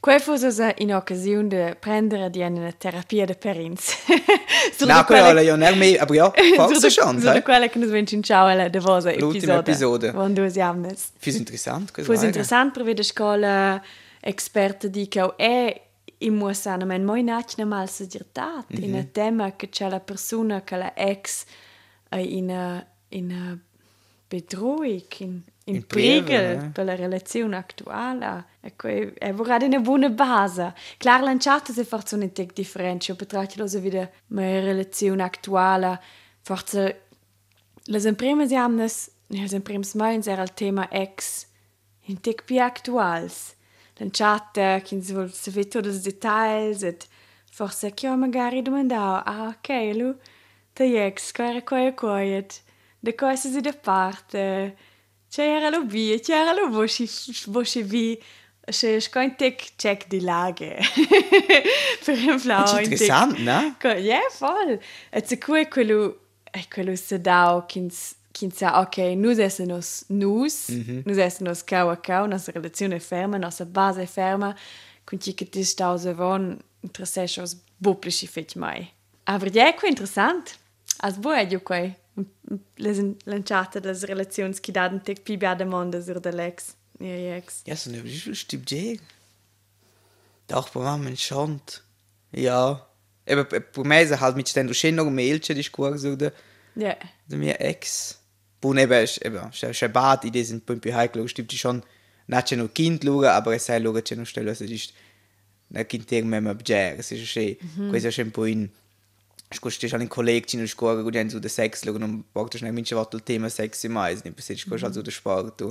Quei 0.00 0.18
fosse 0.18 0.74
in 0.78 0.92
occasione 0.92 1.46
di 1.46 1.76
prendere 1.78 2.28
di 2.28 2.40
una 2.40 2.72
terapia 2.72 3.24
di 3.24 3.36
perins. 3.36 3.94
no, 4.84 5.04
quella 5.04 5.40
io 5.40 5.54
non 5.54 5.78
mi, 5.78 5.96
aber 5.96 6.16
ja, 6.16 6.32
forse 6.56 6.90
schon, 6.90 7.20
sai? 7.20 7.42
quella 7.42 7.68
che 7.68 7.78
venci 7.86 8.16
in 8.16 8.22
ciao 8.24 8.46
alla 8.46 8.68
de 8.68 8.80
vosa 8.80 9.14
L'ultimo 9.14 9.58
episodio. 9.58 10.12
Quando 10.12 10.42
usiamo. 10.42 10.88
Fis 11.18 11.36
interessant, 11.36 11.92
questo. 11.92 12.12
Fis 12.12 12.22
interessant 12.22 12.72
per 12.72 12.82
vedere 12.82 13.04
scuola 13.04 13.80
esperta 14.20 14.88
di 14.88 15.06
che 15.06 15.34
è 15.36 15.80
in 16.18 16.34
muosana 16.34 16.84
men 16.84 17.04
moi 17.04 17.22
nach 17.22 17.56
mal 17.58 17.88
segirtat 17.88 18.64
mm 18.68 18.76
-hmm. 18.76 18.82
in 18.82 18.94
un 18.94 19.10
tema 19.12 19.54
che 19.54 19.68
c'è 19.68 19.88
la 19.88 20.00
persona 20.00 20.62
che 20.62 20.76
la 20.76 20.92
ex 20.94 21.44
in 22.10 22.84
in 23.08 23.60
bedrohung 24.28 25.04
in 25.18 25.42
in 25.68 25.84
Pregel 25.84 26.70
per 26.70 26.84
la 26.84 26.94
relaziun 26.94 27.52
actuala 27.52 28.44
e 28.60 29.32
vorrà 29.32 29.58
una 29.60 29.80
buona 29.80 30.08
base. 30.08 30.74
Clar 30.98 31.22
lanciate 31.22 31.72
se 31.72 31.84
forse 31.84 32.14
un 32.14 32.22
intec 32.22 32.52
differente, 32.52 33.10
io 33.10 33.16
lo 33.56 33.66
so 33.66 33.78
wieder 33.78 34.10
ma 34.28 34.42
relazione 34.42 35.22
attuale, 35.22 36.00
forse 36.42 37.08
le 37.84 38.00
semprime 38.00 38.46
si 38.46 38.54
amnes, 38.54 39.10
le 39.28 39.48
semprime 39.48 39.84
smains 39.84 40.26
era 40.26 40.42
il 40.42 40.54
tema 40.54 40.88
ex, 40.90 41.46
in 42.06 42.20
tec 42.20 42.44
più 42.44 42.60
actuals. 42.60 43.54
Lanciate, 43.98 44.82
che 44.84 45.02
si 45.02 45.12
vuol 45.12 45.32
sapere 45.32 45.68
tutti 45.68 45.88
i 45.88 46.00
dettagli, 46.00 46.84
et 46.84 47.06
forse 47.50 47.94
che 47.94 48.06
io 48.06 48.16
magari 48.16 48.60
domandavo, 48.62 49.22
ah 49.24 49.56
ok, 49.56 49.68
lu, 49.94 50.14
te 50.72 51.06
ex, 51.06 51.32
qua 51.32 51.48
era 51.48 51.62
qua 51.62 51.86
e 51.86 51.94
qua, 51.94 52.22
et 52.22 52.62
de 53.00 53.14
cose 53.14 53.48
si 53.48 53.60
da 53.60 53.72
parte, 53.72 54.76
c'era 55.28 55.70
lo 55.70 55.84
via, 55.84 56.18
c'era 56.18 56.52
lo 56.52 56.68
voce, 56.68 57.06
voce 57.46 57.82
via, 57.82 58.16
se 58.68 59.00
scointek 59.00 59.76
check 59.76 60.08
die 60.08 60.20
Lage. 60.20 60.76
per 62.04 62.18
un 62.28 62.38
flau. 62.38 62.78
Interessant, 62.78 63.38
ne? 63.38 63.74
Ja, 64.00 64.20
voll. 64.38 64.78
Et 65.12 65.26
se 65.26 65.38
cui 65.38 65.66
quello, 65.66 66.16
e 66.52 66.66
quello 66.72 66.96
se 66.96 67.18
dau 67.18 67.62
kins 67.66 68.16
kins 68.32 68.58
sa 68.58 68.80
ok, 68.82 69.14
nus 69.16 69.38
esse 69.38 69.64
nos 69.64 70.04
nus, 70.08 70.68
mm 70.68 70.82
-hmm. 70.82 71.02
nus 71.06 71.16
esse 71.18 71.42
nos 71.42 71.62
cau 71.62 71.88
a 71.88 71.96
cau, 71.96 72.26
nostra 72.26 72.52
relazione 72.52 73.00
ferma, 73.00 73.38
nostra 73.38 73.64
base 73.64 74.06
ferma, 74.06 74.54
con 75.04 75.20
ci 75.20 75.34
che 75.34 75.48
ti 75.48 75.64
stau 75.64 75.96
se 75.96 76.12
von, 76.12 76.58
interessesce 76.80 77.40
os 77.40 77.56
bublici 77.78 78.26
fet 78.26 78.54
mai. 78.56 78.92
Aber 79.24 79.50
ja, 79.50 79.66
è 79.66 79.88
interessant. 79.88 80.58
As 80.98 81.16
bo 81.16 81.32
è 81.32 81.46
giù 81.46 81.60
quei 81.62 81.94
le 82.76 83.16
lanciate 83.24 83.80
delle 83.80 83.98
relazioni 84.06 84.54
che 84.60 84.72
danno 84.72 85.00
te 85.00 85.14
più 85.14 85.36
bia 85.36 85.54
domande 85.54 86.02
sur 86.02 86.20
dell'ex. 86.20 86.74
Ja, 86.98 87.36
ex. 87.36 87.62
Ja, 87.64 87.76
so 87.76 87.90
ne 87.90 88.02
stimmt 88.34 88.70
je. 88.70 88.98
Doch, 90.46 90.70
per 90.70 90.82
mamma 90.82 91.14
schon. 91.16 91.60
Ja. 92.32 92.86
Eben, 93.26 93.46
per 93.46 93.84
me 93.84 94.02
ist 94.02 94.18
halt 94.20 94.36
mit 94.36 94.48
stendo 94.48 94.72
schön 94.72 94.94
noch 94.94 95.10
Mailche 95.10 95.54
discorso 95.54 96.16
da. 96.16 96.30
Ja. 96.74 96.96
Da 97.28 97.36
mia 97.36 97.54
ex. 97.54 98.18
Bun 98.60 98.78
eben, 98.78 99.06
eben, 99.22 99.52
schon 99.52 99.92
bad, 99.92 100.24
die 100.24 100.44
sind 100.44 100.64
bisschen 100.64 100.94
heikel, 100.94 101.28
stimmt 101.28 101.52
schon. 101.52 101.82
Nicht 102.28 102.52
nur 102.52 102.72
Kind 102.72 103.04
schauen, 103.04 103.24
aber 103.26 103.54
es 103.54 103.66
sei 103.66 103.82
schauen, 103.82 104.02
schon 104.06 104.26
stellen, 104.26 104.48
also 104.48 104.64
ist 104.64 104.92
ein 105.72 105.86
Kind 105.86 106.10
irgendwann 106.10 106.44
mal 106.44 106.56
es 106.66 107.12
ist 107.12 107.26
schön. 107.26 107.56
Questo 107.90 108.08
è 108.08 108.12
sempre 108.12 108.42
un 108.42 108.70
po' 109.48 109.54
Scusti 109.54 109.88
schon 109.88 110.00
in 110.00 110.08
Kollegen 110.08 110.60
in 110.60 110.68
scuola 110.68 111.08
che 111.08 111.18
hanno 111.18 111.38
da 111.38 111.48
sex, 111.48 111.84
lo 111.84 111.96
non 111.98 112.24
porto 112.32 112.58
schnell 112.58 112.72
mince 112.72 112.94
il 112.94 113.22
tema 113.22 113.48
sex 113.48 113.84
mais, 113.86 114.22
ne 114.22 114.32
perché 114.32 114.56
scusi 114.56 114.84
also 114.84 115.02
da 115.02 115.10
sport. 115.10 115.64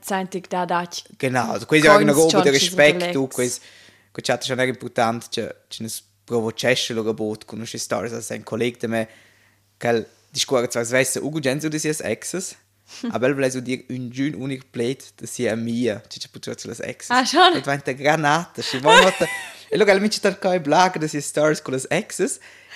Senti 0.00 0.42
da 0.48 0.64
dach. 0.64 1.04
Genau, 1.16 1.52
also 1.52 1.66
questo 1.66 1.90
è 1.90 1.96
una 1.96 2.12
roba 2.12 2.40
di 2.40 2.50
rispetto, 2.50 3.26
questo 3.28 3.62
questo 4.10 4.32
è 4.32 4.38
schon 4.40 4.60
importante, 4.60 5.26
c'è 5.30 5.56
c'è 5.68 5.82
una 5.82 5.92
provo 6.24 6.52
cesce 6.52 6.94
lo 6.94 7.02
gebot 7.02 7.44
con 7.44 7.60
usci 7.60 7.78
stories 7.78 8.12
als 8.12 8.30
ein 8.30 8.42
Kollege 8.42 8.78
da 8.78 8.88
me 8.88 9.08
che 9.76 10.06
di 10.30 10.38
scuola 10.38 10.70
zwar 10.70 10.84
weiß 10.84 11.16
Ugo 11.20 11.40
Genzo 11.40 11.68
des 11.68 11.84
ist 11.92 12.00
exes. 12.00 12.56
Aber 13.10 13.30
il 13.30 13.34
volevo 13.34 13.60
dire 13.60 13.84
un 13.88 14.10
giun 14.10 14.34
unic 14.34 14.64
plate 14.70 15.04
da 15.16 15.26
sia 15.26 15.56
mia, 15.56 16.02
ci 16.08 16.18
c'è 16.18 16.28
pure 16.28 16.58
sulle 16.58 16.76
ex. 16.80 17.08
Ah, 17.08 17.24
schon? 17.24 17.54
E 17.54 17.60
diventa 17.60 17.92
granata, 17.92 18.60
ci 18.60 18.78
vuoi 18.78 19.00
molto. 19.00 19.24
E 19.24 19.76
allora 19.76 19.98
mi 19.98 20.08
c'è 20.08 20.20
tanto 20.20 20.60
blaga 20.60 20.98
da 20.98 21.06
sia 21.08 21.20
stars 21.20 21.62
con 21.62 21.72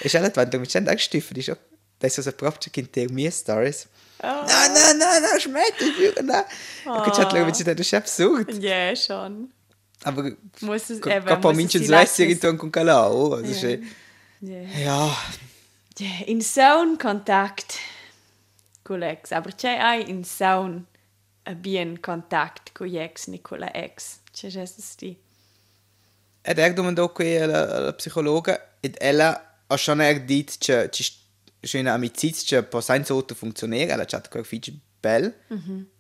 le 0.01 0.05
exes. 0.05 0.05
E 0.05 0.09
c'è 0.09 0.21
la 0.21 0.29
diventa 0.29 0.59
mi 0.59 0.67
c'è 0.67 0.79
anche 0.79 0.99
stifo, 0.99 1.33
dice, 1.33 1.59
adesso 1.99 2.23
se 2.23 2.33
proprio 2.33 2.71
che 2.71 2.81
inter 2.81 3.11
mie 3.11 3.31
stories. 3.31 3.87
Oh. 4.23 4.27
No, 4.27 4.67
no, 4.69 4.93
no, 4.97 5.19
no, 5.21 5.39
schmeckt, 5.39 5.81
ich 5.83 5.99
will, 5.99 6.15
no. 6.25 6.45
E 7.05 7.11
c'è 7.11 7.23
la 7.31 7.45
mi 7.45 7.53
c'è 7.53 7.65
das 7.75 7.79
ist 7.87 7.95
absurd. 7.95 8.51
Ja, 8.63 8.95
schon. 8.97 9.53
Aber 10.03 10.31
Muss 10.61 10.91
es 10.91 10.99
eben, 10.99 11.25
Kappa 11.25 11.49
muss 11.49 11.53
es 11.53 11.57
minchen 11.57 11.81
die 11.81 11.87
Svessi 11.87 12.23
Lexis- 12.23 12.35
ritorno 12.35 12.59
con 12.59 12.71
Calao. 12.71 13.35
Also 13.35 13.67
Ja. 14.41 15.11
in 16.27 16.41
saun 16.43 16.99
Kontakt 16.99 17.79
l'ex, 18.99 19.33
aber 19.33 19.55
c'è 19.55 19.77
ai 19.79 20.09
in 20.09 20.23
saun 20.25 20.87
a 21.45 21.55
bien 21.55 22.01
Kontakt 22.01 22.73
con 22.75 22.87
l'ex 22.89 23.27
ni 23.29 23.41
con 23.41 23.59
la 23.59 23.71
ex. 23.75 24.19
C'è 24.33 24.49
giusto 24.49 24.81
sti. 24.83 25.17
ed 26.43 26.59
er 26.59 26.73
domandò 26.75 27.11
qui 27.11 27.37
alla, 27.37 27.69
alla 27.75 27.93
psicologa 27.95 28.75
ed 28.81 28.97
ella 29.01 29.46
schon 29.75 30.01
er 30.01 30.21
dit 30.25 30.57
che 30.59 30.89
ci 30.91 31.05
c'è 31.61 31.81
una 31.81 31.95
amicizia 31.95 32.61
che 32.61 32.67
può 32.69 32.81
senza 32.81 33.13
auto 33.13 33.35
funzionare, 33.35 33.89
ella 33.89 34.05
c'ha 34.05 34.23
quel 34.29 34.45
figlio 34.45 34.73
bel. 35.01 35.35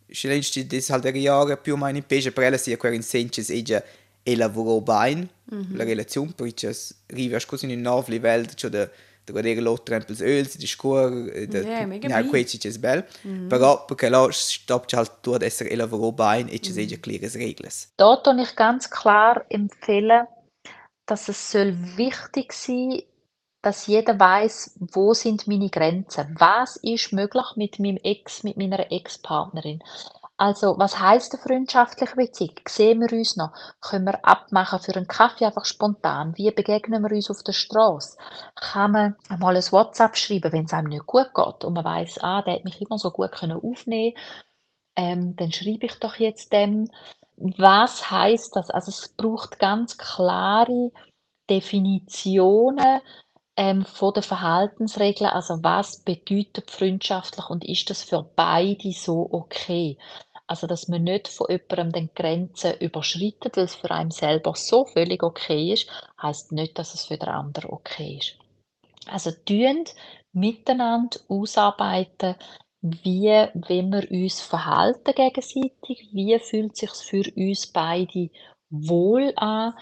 Ci 0.08 0.28
lei 0.28 0.42
ci 0.42 0.64
des 0.66 0.88
halt 0.90 1.02
der 1.02 1.16
Jahre 1.16 1.56
più 1.56 1.76
in 1.86 2.04
peje 2.06 2.30
per 2.30 2.44
ella 2.44 2.56
sia 2.56 2.76
quel 2.76 2.94
in 2.94 3.02
senches 3.02 3.50
e 3.50 3.62
già 3.62 3.82
e 4.22 4.36
lavoro 4.36 4.80
bene 4.80 5.28
la 5.72 5.84
relazione 5.84 6.32
perché 6.32 6.76
arriva 7.10 7.36
a 7.36 7.56
in 7.62 7.70
un 7.70 7.80
nuovo 7.80 8.04
livello 8.08 8.46
cioè 8.54 8.70
da 8.70 8.88
da 9.24 9.32
guardare 9.32 9.60
l'altro 9.60 9.82
tempels 9.84 10.20
öl 10.20 10.46
di 10.56 10.66
scuola 10.66 11.08
da 11.46 11.58
Ja, 11.58 12.22
bi. 12.22 12.28
questo 12.28 12.58
c'è 12.58 12.70
bel 12.78 13.04
però 13.48 13.84
perché 13.84 14.08
là 14.08 14.28
stoppt 14.30 14.92
halt 14.94 15.26
ad 15.26 15.42
essere 15.42 15.70
e 15.70 15.76
lavoro 15.76 16.12
bene 16.12 16.50
e 16.52 16.60
ci 16.60 16.72
sei 16.72 16.86
già 16.86 16.96
clare 16.98 17.28
regole 17.30 17.70
Da 17.96 18.20
kann 18.22 18.38
ich 18.38 18.54
ganz 18.54 18.88
klar 18.88 19.44
empfehlen, 19.48 20.26
dass 21.06 21.28
es 21.28 21.50
soll 21.50 21.74
wichtig 21.96 22.52
sein, 22.52 23.02
dass 23.66 23.86
jeder 23.86 24.18
weiß, 24.18 24.78
wo 24.92 25.14
sind 25.14 25.48
meine 25.48 25.70
Grenzen? 25.70 26.36
Was 26.38 26.76
ist 26.76 27.12
möglich 27.12 27.44
mit 27.56 27.78
meinem 27.78 27.98
Ex, 27.98 28.44
mit 28.44 28.56
meiner 28.56 28.92
Ex-Partnerin? 28.92 29.82
Also, 30.38 30.78
was 30.78 31.00
heißt 31.00 31.34
eine 31.34 31.42
freundschaftliche 31.42 32.14
Beziehung? 32.16 32.54
Sehen 32.68 33.00
wir 33.00 33.12
uns 33.12 33.36
noch? 33.36 33.52
Können 33.80 34.04
wir 34.06 34.24
abmachen 34.24 34.80
für 34.80 34.94
einen 34.94 35.08
Kaffee 35.08 35.46
einfach 35.46 35.64
spontan? 35.64 36.36
Wie 36.36 36.50
begegnen 36.50 37.02
wir 37.02 37.10
uns 37.10 37.30
auf 37.30 37.42
der 37.42 37.52
Straße? 37.52 38.18
Kann 38.54 38.92
man 38.92 39.16
einmal 39.28 39.56
ein 39.56 39.72
WhatsApp 39.72 40.16
schreiben, 40.16 40.52
wenn 40.52 40.66
es 40.66 40.72
einem 40.72 40.88
nicht 40.88 41.06
gut 41.06 41.34
geht 41.34 41.64
und 41.64 41.74
man 41.74 41.84
weiß, 41.84 42.18
ah, 42.22 42.42
der 42.42 42.54
hat 42.56 42.64
mich 42.64 42.80
immer 42.82 42.98
so 42.98 43.10
gut 43.10 43.32
können 43.32 43.60
aufnehmen 43.60 44.14
ähm, 44.96 45.36
dann 45.36 45.52
schreibe 45.52 45.86
ich 45.86 45.94
doch 45.96 46.16
jetzt 46.16 46.52
dem, 46.52 46.90
was 47.36 48.10
heißt 48.10 48.56
das? 48.56 48.70
Also 48.70 48.90
es 48.90 49.08
braucht 49.16 49.58
ganz 49.58 49.98
klare 49.98 50.90
Definitionen 51.50 53.00
ähm, 53.56 53.84
von 53.84 54.14
den 54.14 54.22
Verhaltensregeln. 54.22 55.30
Also 55.30 55.62
was 55.62 56.02
bedeutet 56.02 56.70
freundschaftlich 56.70 57.48
und 57.48 57.64
ist 57.64 57.90
das 57.90 58.02
für 58.02 58.22
beide 58.36 58.92
so 58.92 59.28
okay? 59.30 59.98
Also 60.46 60.66
dass 60.66 60.88
man 60.88 61.02
nicht 61.02 61.28
von 61.28 61.48
jemandem 61.50 61.92
den 61.92 62.10
Grenzen 62.14 62.74
überschreitet, 62.78 63.56
weil 63.56 63.64
es 63.64 63.74
für 63.74 63.90
einen 63.90 64.12
selber 64.12 64.54
so 64.54 64.84
völlig 64.84 65.22
okay 65.22 65.72
ist, 65.72 65.88
heißt 66.22 66.52
nicht, 66.52 66.78
dass 66.78 66.94
es 66.94 67.06
für 67.06 67.16
den 67.16 67.28
anderen 67.28 67.70
okay 67.70 68.18
ist. 68.18 68.36
Also 69.06 69.32
tun 69.44 69.84
miteinander 70.32 71.18
ausarbeiten, 71.28 72.36
wie 72.82 73.46
wenn 73.54 73.90
wir 73.90 74.10
uns 74.10 74.40
verhalten 74.40 75.14
gegenseitig, 75.14 76.08
wie 76.12 76.38
fühlt 76.38 76.76
sich 76.76 76.90
für 76.90 77.24
uns 77.34 77.66
beide 77.66 78.30
wohl 78.70 79.32
an 79.36 79.74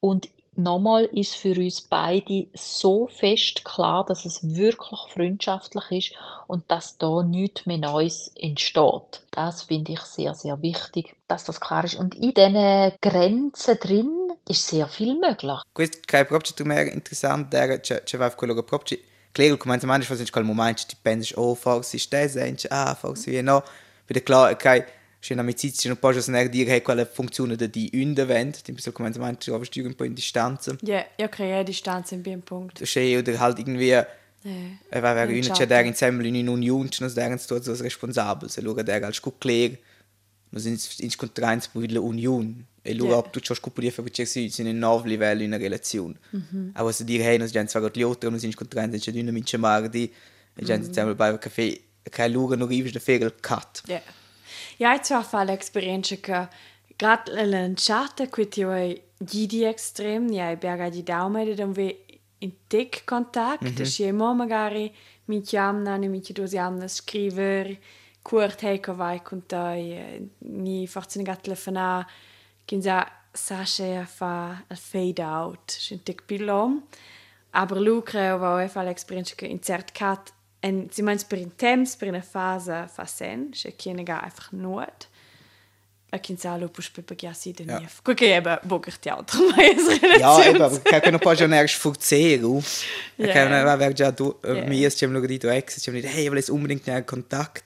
und 0.00 0.28
nochmal 0.56 1.04
ist 1.12 1.36
für 1.36 1.54
uns 1.56 1.80
beide 1.80 2.46
so 2.54 3.06
fest 3.06 3.64
klar, 3.64 4.04
dass 4.06 4.24
es 4.24 4.40
wirklich 4.42 5.00
freundschaftlich 5.12 5.90
ist 5.90 6.18
und 6.46 6.64
dass 6.70 6.98
da 6.98 7.22
nichts 7.22 7.66
mehr 7.66 7.78
Neues 7.78 8.30
entsteht. 8.36 9.22
Das 9.30 9.62
finde 9.62 9.92
ich 9.92 10.00
sehr, 10.00 10.34
sehr 10.34 10.60
wichtig, 10.62 11.16
dass 11.28 11.44
das 11.44 11.60
klar 11.60 11.84
ist. 11.84 11.96
Und 11.96 12.14
in 12.14 12.34
diesen 12.34 12.92
Grenzen 13.00 13.78
drin 13.80 14.32
ist 14.48 14.66
sehr 14.66 14.88
viel 14.88 15.18
möglich. 15.18 15.60
Questo 15.72 15.98
che 16.06 16.24
proprio 16.24 16.52
tu 16.54 16.64
mer 16.64 16.86
interessante 16.92 17.56
era 17.56 17.78
c'è 17.78 18.02
quello 18.36 18.54
che 18.54 18.62
proprio 18.62 18.98
claro 19.32 19.56
come 19.56 19.80
se 19.80 19.86
mangi 19.86 20.06
fazendo 20.06 20.30
quel 20.30 20.44
momento 20.44 20.84
ti 20.86 20.96
pensi 21.00 21.34
oh 21.36 21.54
forse 21.54 21.98
ste 21.98 22.28
sente 22.28 22.68
ah 22.68 22.94
forse 22.94 23.30
wie 23.30 23.42
no 23.42 23.62
wieder 24.06 24.22
klar 24.22 24.52
okay 24.52 24.84
c'è 25.24 25.32
un'amicizia 25.32 25.88
non 25.88 25.98
puoi 25.98 26.22
non 26.26 26.48
dire 26.50 26.70
hey 26.72 26.82
quella 26.82 27.06
funzione 27.06 27.56
da 27.56 27.64
di 27.66 27.88
undervent 27.94 28.60
ti 28.60 28.74
so 28.76 28.92
come 28.92 29.10
se 29.10 29.18
mangi 29.18 29.50
aber 29.50 29.64
stüren 29.64 29.88
un 29.88 29.94
po 29.96 30.04
in 30.04 30.12
distanza 30.12 30.76
Ja, 30.82 31.02
ja, 31.16 31.28
crea 31.28 31.62
Distanz 31.62 32.10
in 32.10 32.20
bien 32.20 32.42
Punkt. 32.42 32.82
c'è 32.82 33.16
oder 33.16 33.38
halt 33.38 33.58
irgendwie 33.58 33.86
Ja. 33.86 34.06
e 34.90 35.00
va 35.00 35.10
avere 35.12 35.32
Un 35.32 35.38
una 35.38 35.46
c'è 35.54 35.60
chat. 35.60 35.68
der 35.68 35.84
insieme 35.86 36.26
in 36.28 36.46
un'unione 36.46 36.88
c'è 36.90 37.02
nos 37.02 37.14
der 37.14 37.38
sto 37.38 37.62
so 37.62 37.74
responsabile 37.80 38.50
se 38.50 38.60
loro 38.60 38.82
der 38.82 39.02
als 39.02 39.18
gut 39.22 39.38
claro 39.38 39.74
nos 40.50 40.66
ins 40.66 40.98
ins 40.98 41.16
contrains 41.16 41.70
mit 41.72 41.90
la 41.90 42.00
unione 42.00 42.66
e 42.82 42.92
loro 42.92 43.08
Ja. 43.12 43.16
yeah. 43.20 43.30
tu 43.30 43.40
c'ho 43.40 43.54
scopo 43.54 43.80
di 43.80 43.90
fare 43.90 44.10
che 44.10 44.26
si 44.26 44.52
in 44.58 44.66
un 44.66 44.76
nuovo 44.78 45.06
livello 45.06 45.40
in 45.40 45.46
una 45.48 45.56
relazione 45.56 46.16
aber 46.74 46.92
se 46.92 47.04
dire 47.04 47.24
hey 47.24 47.38
nos 47.38 47.50
gens 47.50 47.72
fare 47.72 47.90
gli 47.94 48.02
altri 48.02 48.28
nos 48.30 48.42
ins 48.42 48.54
contrains 48.56 49.00
c'è 49.02 49.10
di 49.10 49.20
una 49.20 49.30
mince 49.32 49.56
mardi 49.56 50.12
e 50.56 50.62
gens 50.62 50.86
insieme 50.86 51.14
bei 51.14 51.38
caffè 51.38 51.80
che 52.10 52.28
loro 52.28 52.54
non 52.56 52.68
riesce 52.68 52.98
a 52.98 53.00
fare 53.00 53.24
il 53.24 53.34
cut 53.40 53.80
Ja. 53.86 54.02
Ja, 54.78 55.00
war 55.08 55.24
fall 55.24 55.48
esperienza 55.50 56.16
che 56.16 56.48
grad 56.96 57.28
lanciata 57.28 58.28
qui 58.28 58.48
ti 58.48 58.64
vuoi 58.64 59.00
gidi 59.18 59.64
extrem, 59.64 60.30
ja, 60.30 60.50
i 60.50 60.56
berga 60.56 60.88
di 60.88 61.02
daume 61.02 61.42
ed 61.42 61.58
un 61.58 61.72
ve 61.72 62.04
in 62.38 62.52
dick 62.68 63.04
contact, 63.04 63.62
mm 63.62 63.74
-hmm. 63.74 63.84
si 63.84 64.12
mo 64.12 64.34
magari 64.34 64.92
mi 65.26 65.40
chiamano, 65.40 66.08
mi 66.08 66.20
chiamano 66.20 66.88
scriver, 66.88 67.78
kurt 68.22 68.62
hey 68.62 68.80
ko 68.80 68.94
vai 68.94 69.22
con 69.22 69.46
te, 69.46 70.28
ni 70.38 70.86
forse 70.86 71.22
ne 71.22 71.36
telefona, 71.36 72.06
kinza 72.64 73.06
Sasha 73.34 74.04
fa 74.04 74.64
il 74.70 74.76
fade 74.76 75.20
out, 75.20 75.70
sin 75.70 76.00
dick 76.04 76.22
pilom. 76.24 76.86
Aber 77.50 77.78
lucre 77.78 78.36
va 78.36 78.62
e 78.62 78.68
fa 78.68 78.82
l'esperienza 78.82 79.34
che 79.36 79.46
in 79.46 79.60
cert 79.60 79.92
cat 79.92 80.32
en 80.64 80.88
sie 80.90 81.02
meins 81.04 81.24
per 81.24 81.38
in 81.38 81.50
temps 81.56 81.96
per 81.96 82.08
una 82.08 82.22
fase 82.22 82.86
fa 82.88 83.04
sen, 83.06 83.50
che 83.52 83.74
chiene 83.76 84.02
ga 84.02 84.22
einfach 84.24 84.50
not. 84.52 85.08
A 86.14 86.18
kinza 86.20 86.56
lo 86.56 86.68
pus 86.68 86.88
pe 86.90 87.02
pagiasi 87.02 87.50
de 87.52 87.64
Ja. 87.64 87.78
nief. 87.80 88.00
Quel 88.02 88.14
che 88.16 88.34
eba 88.36 88.60
boger 88.62 88.96
teatro, 88.98 89.40
ma 89.48 89.56
es 89.62 89.84
relazione. 90.00 90.18
ja 90.18 90.44
eben 90.46 90.62
aber 90.62 91.00
che 91.00 91.10
non 91.10 91.18
può 91.18 91.34
già 91.34 91.46
erst 91.48 91.76
forzieren 91.76 92.62
Ja. 93.16 93.32
che 93.32 93.44
non 93.48 93.64
va 93.64 93.92
già 93.92 94.12
tu 94.12 94.38
mi 94.68 94.88
stiamo 94.90 95.14
loro 95.14 95.26
di 95.26 95.38
tu 95.38 95.48
ex 95.48 95.78
stiamo 95.78 95.98
dire 95.98 96.12
hey 96.14 96.28
volevo 96.28 96.52
unbedingt 96.54 96.86
einen 96.88 97.04
Kontakt 97.04 97.64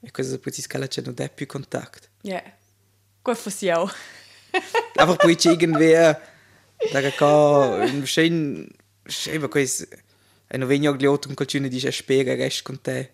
e 0.00 0.10
questo 0.10 0.36
è 0.36 0.38
preciso 0.38 0.66
che 0.68 0.88
c'è 0.88 1.02
non 1.04 1.14
è 1.18 1.28
più 1.28 1.44
contact 1.46 2.08
Ja. 2.22 2.42
Quel 3.22 3.36
si 3.36 3.68
auch. 3.70 3.92
einfach 4.96 5.16
poi 5.18 5.36
c'è 5.36 5.50
irgendwie 5.50 6.18
da 6.90 7.00
che 7.02 7.12
in 7.92 8.06
schön 8.06 8.66
eben 9.26 9.48
questo 9.50 9.84
e 10.48 10.56
non 10.58 10.68
vengo 10.68 10.94
gli 10.94 11.06
altri 11.06 11.26
con 11.26 11.34
qualcuno 11.34 11.68
dice 11.68 11.90
spera 11.90 12.34
rest 12.34 12.62
con 12.62 12.80
te 12.80 13.10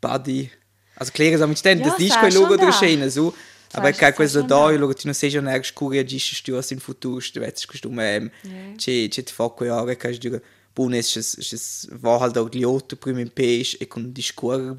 buddy 0.00 0.50
also 0.94 1.12
klar 1.12 1.36
so 1.38 1.46
mit 1.46 1.64
Ja, 1.64 1.74
das 1.74 1.98
ist 1.98 2.34
luogo 2.34 2.56
da. 2.56 2.60
della 2.62 2.72
scena 2.72 3.08
so 3.08 3.34
aber 3.72 3.92
che 3.92 3.98
sa 3.98 4.12
questo 4.12 4.38
schon 4.38 4.48
da 4.48 4.66
da. 4.66 4.72
io 4.72 4.78
lo 4.78 4.92
ti 4.94 5.06
non 5.06 5.14
sei 5.14 5.30
già 5.30 5.40
neanche 5.40 5.66
scuri 5.68 5.98
agisci 5.98 6.42
tu 6.42 6.58
in 6.70 6.80
futuro 6.80 7.20
stu 7.20 7.40
vezes 7.40 7.66
questo 7.66 7.90
mem 7.90 8.30
c'è 8.76 9.08
c'è 9.08 9.22
ti 9.22 9.32
fa 9.32 9.48
quei 9.48 9.70
ore 9.70 9.96
che 9.96 10.10
ich 10.10 10.18
dire 10.20 10.42
buon 10.74 10.94
ist 10.94 11.16
es 11.16 11.36
es 11.52 11.88
war 12.00 12.20
halt 12.20 12.36
auch 12.38 12.50
altri 12.54 12.96
prima 12.96 13.20
in 13.20 13.30
page 13.30 13.76
e 13.80 13.86
con 13.86 14.12
discorre 14.12 14.76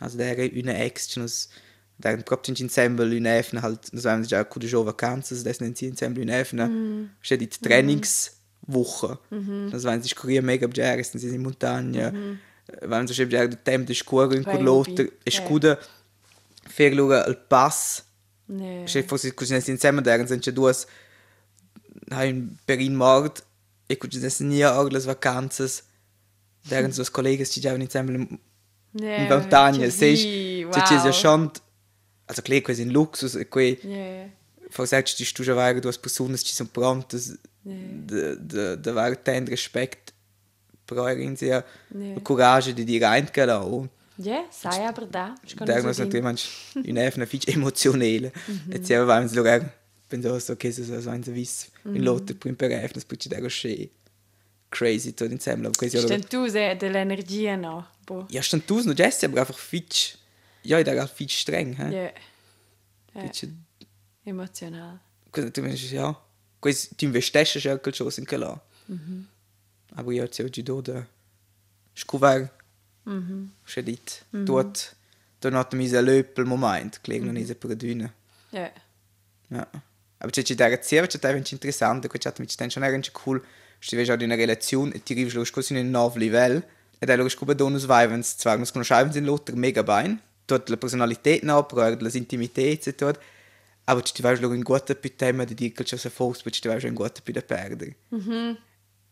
also 0.00 0.16
der 0.16 0.36
eine 0.38 0.84
ex 0.84 1.08
c'è 1.08 1.20
nos 1.20 1.48
der 1.96 2.22
proprio 2.22 2.54
in 2.54 2.62
ensemble 2.62 3.16
in 3.16 3.24
efna 3.26 3.60
halt 3.62 3.92
das 3.92 4.04
haben 4.04 4.22
ja 4.24 4.44
gute 4.44 4.66
jo 4.68 4.84
vacances 4.84 5.42
das 5.42 5.58
nennt 5.60 5.78
sie 5.78 5.88
ensemble 5.88 6.22
in 6.22 6.28
efna 6.28 6.68
c'è 7.22 7.36
die 7.36 7.48
Trainingswoche 8.68 9.18
das 9.70 9.84
waren 9.84 10.02
sich 10.02 10.14
kurier 10.14 10.42
mega 10.42 10.66
bjares 10.66 11.10
sind 11.10 11.20
sie 11.20 11.34
in 11.34 11.42
montagna 11.42 12.12
wenn 12.82 13.06
so 13.06 13.14
schön 13.14 13.30
der 13.30 13.64
tempo 13.64 13.86
di 13.86 13.94
scuola 13.94 14.34
in 14.34 14.44
Bei 14.44 14.52
quellotta 14.52 15.02
hobby, 15.02 15.12
e 15.24 15.28
eh. 15.28 15.30
scuda 15.30 15.78
fer 16.66 16.94
lura 16.94 17.26
il 17.26 17.36
pass. 17.36 18.04
Ne. 18.50 18.84
c'è 18.84 19.04
forse 19.04 19.34
così 19.34 19.54
insieme 19.54 20.02
der 20.02 20.26
sind 20.26 20.42
c'è 20.42 20.52
due 20.52 20.74
ein 22.10 22.56
Berlin 22.66 22.94
Mord 22.94 23.44
e 23.86 23.96
così 23.96 24.20
ne 24.20 24.30
nie 24.48 24.64
alle 24.64 25.00
vacances 25.00 25.82
der 26.68 26.92
so 26.92 27.04
colleghi 27.10 27.46
ci 27.46 27.60
già 27.60 27.74
insieme 27.74 28.12
in 28.12 28.38
Ne. 28.90 29.26
in 29.26 29.90
sei 29.90 30.16
sì, 30.16 30.66
c'è 30.70 30.80
c'è 30.80 30.94
ja 30.94 31.12
schon 31.12 31.50
also 32.24 32.42
klar 32.42 32.62
questo 32.62 32.82
in 32.82 32.90
luxus 32.90 33.34
e 33.34 33.46
qui 34.68 34.76
Ja. 34.76 34.86
Forse 34.86 35.04
ci 35.04 35.24
stu 35.24 35.42
già 35.42 35.54
vare 35.54 35.80
due 35.80 35.92
persone 36.00 36.36
ci 36.36 36.54
sono 36.54 36.68
pronte 36.72 37.18
de 37.62 38.36
de 38.40 38.76
de 38.80 38.92
var 38.92 39.16
ten 39.16 39.46
respect 39.46 40.12
però 40.84 41.08
irgendwie 41.08 41.64
Nee. 41.88 42.22
courage 42.22 42.72
di 42.74 42.84
dire 42.84 43.04
anche 43.06 43.44
là 43.44 43.62
oh. 43.64 43.88
Ja, 44.20 44.46
sai 44.50 44.84
aber 44.84 45.06
da. 45.06 45.34
Der 45.64 45.82
nos 45.82 45.98
natürlich 45.98 46.24
manch 46.24 46.48
in 46.82 46.96
efna 46.96 47.24
fich 47.26 47.46
emotionale. 47.46 48.32
Et 48.68 48.84
sia 48.84 49.04
vaim 49.06 49.28
lugar 49.32 49.60
penso 50.08 50.38
so 50.40 50.56
che 50.56 50.72
se 50.72 50.82
so 50.84 51.10
ein 51.10 51.22
vis 51.22 51.68
in 51.84 52.02
lotte 52.02 52.34
prim 52.34 52.56
per 52.56 52.70
efna 52.70 53.00
spuci 53.00 53.28
da 53.28 53.48
sche. 53.48 53.90
Crazy 54.70 55.12
tot 55.14 55.30
insieme, 55.30 55.66
aber 55.66 55.76
quasi 55.78 55.98
Sten 55.98 56.26
tu 56.28 56.48
se 56.48 56.76
dell'energia 56.76 57.56
no. 57.56 57.86
Ja, 58.28 58.42
stand 58.42 58.66
tu 58.66 58.82
no 58.82 58.92
Jesse 58.92 59.26
aber 59.26 59.40
einfach 59.40 59.58
fich. 59.58 60.18
Ja, 60.62 60.82
da 60.82 60.94
gar 60.94 61.08
fich 61.08 61.38
streng, 61.38 61.76
hä? 61.76 61.90
Ja. 61.92 62.10
Ja. 63.14 63.30
Emotional. 64.28 65.00
Ja. 65.90 66.14
Quasi 66.60 66.94
tu 66.94 67.10
già 67.10 67.78
quel 67.78 67.96
cosa 67.96 68.20
in 68.20 68.26
che 68.26 68.36
là. 68.36 68.60
Aber 69.94 70.12
io 70.12 70.28
c'è 70.28 70.44
oggi 70.44 70.62
do 70.62 70.80
da 70.80 71.06
scuver. 71.94 72.50
C'è 73.64 73.82
dit. 73.82 74.26
Dort 74.30 74.96
da 75.38 75.48
not 75.50 75.72
mi 75.74 75.88
se 75.88 76.00
löpel 76.02 76.44
moment, 76.44 77.00
klegen 77.00 77.26
non 77.26 77.36
is 77.36 77.54
per 77.54 77.74
düne. 77.74 78.12
Ja. 78.50 78.70
Ja. 79.48 79.68
Aber 80.18 80.30
c'è 80.30 80.42
c'è 80.42 80.54
da 80.54 80.68
razzieva, 80.68 81.06
c'è 81.06 81.18
da 81.18 81.32
vinci 81.32 81.54
interessante, 81.54 82.08
c'è 82.08 82.32
mi 82.38 82.46
c'è 82.46 82.68
schon 82.68 82.84
era 82.84 83.00
cool. 83.12 83.42
Sti 83.78 83.96
vedi 83.96 84.10
in 84.10 84.22
una 84.22 84.34
relazione 84.34 84.94
e 84.94 85.02
ti 85.02 85.12
arrivi 85.12 85.32
lo 85.32 85.44
scorso 85.44 85.72
in 85.72 85.78
un 85.78 85.90
nuovo 85.90 86.18
livello. 86.18 86.62
Ed 86.98 87.08
è 87.08 87.16
lo 87.16 87.28
scopo 87.28 87.54
donus 87.54 87.86
vivens, 87.86 88.36
zwar 88.36 88.58
nos 88.58 88.72
conosciamo 88.72 89.14
in 89.14 89.24
lotter 89.24 89.54
mega 89.54 89.82
bein. 89.82 90.20
Dort 90.44 90.68
la 90.68 90.76
personalität 90.76 91.42
no, 91.42 91.64
però 91.64 91.88
la 91.88 92.10
intimität 92.12 92.86
e 92.88 92.94
Aber 93.88 94.02
ci 94.02 94.12
ti 94.12 94.20
vai 94.20 94.38
lo 94.38 94.52
in 94.52 94.62
guata 94.62 94.94
più 94.94 95.16
tema 95.16 95.44
di 95.44 95.54
dire 95.54 95.72
che 95.72 95.96
se 95.96 96.10
poi 96.10 96.34
ci 96.34 96.60
ti 96.60 96.68
vai 96.68 96.84
in 96.86 96.92
guata 96.92 97.22
più 97.22 97.32
da 97.32 97.40
perdere. 97.40 97.96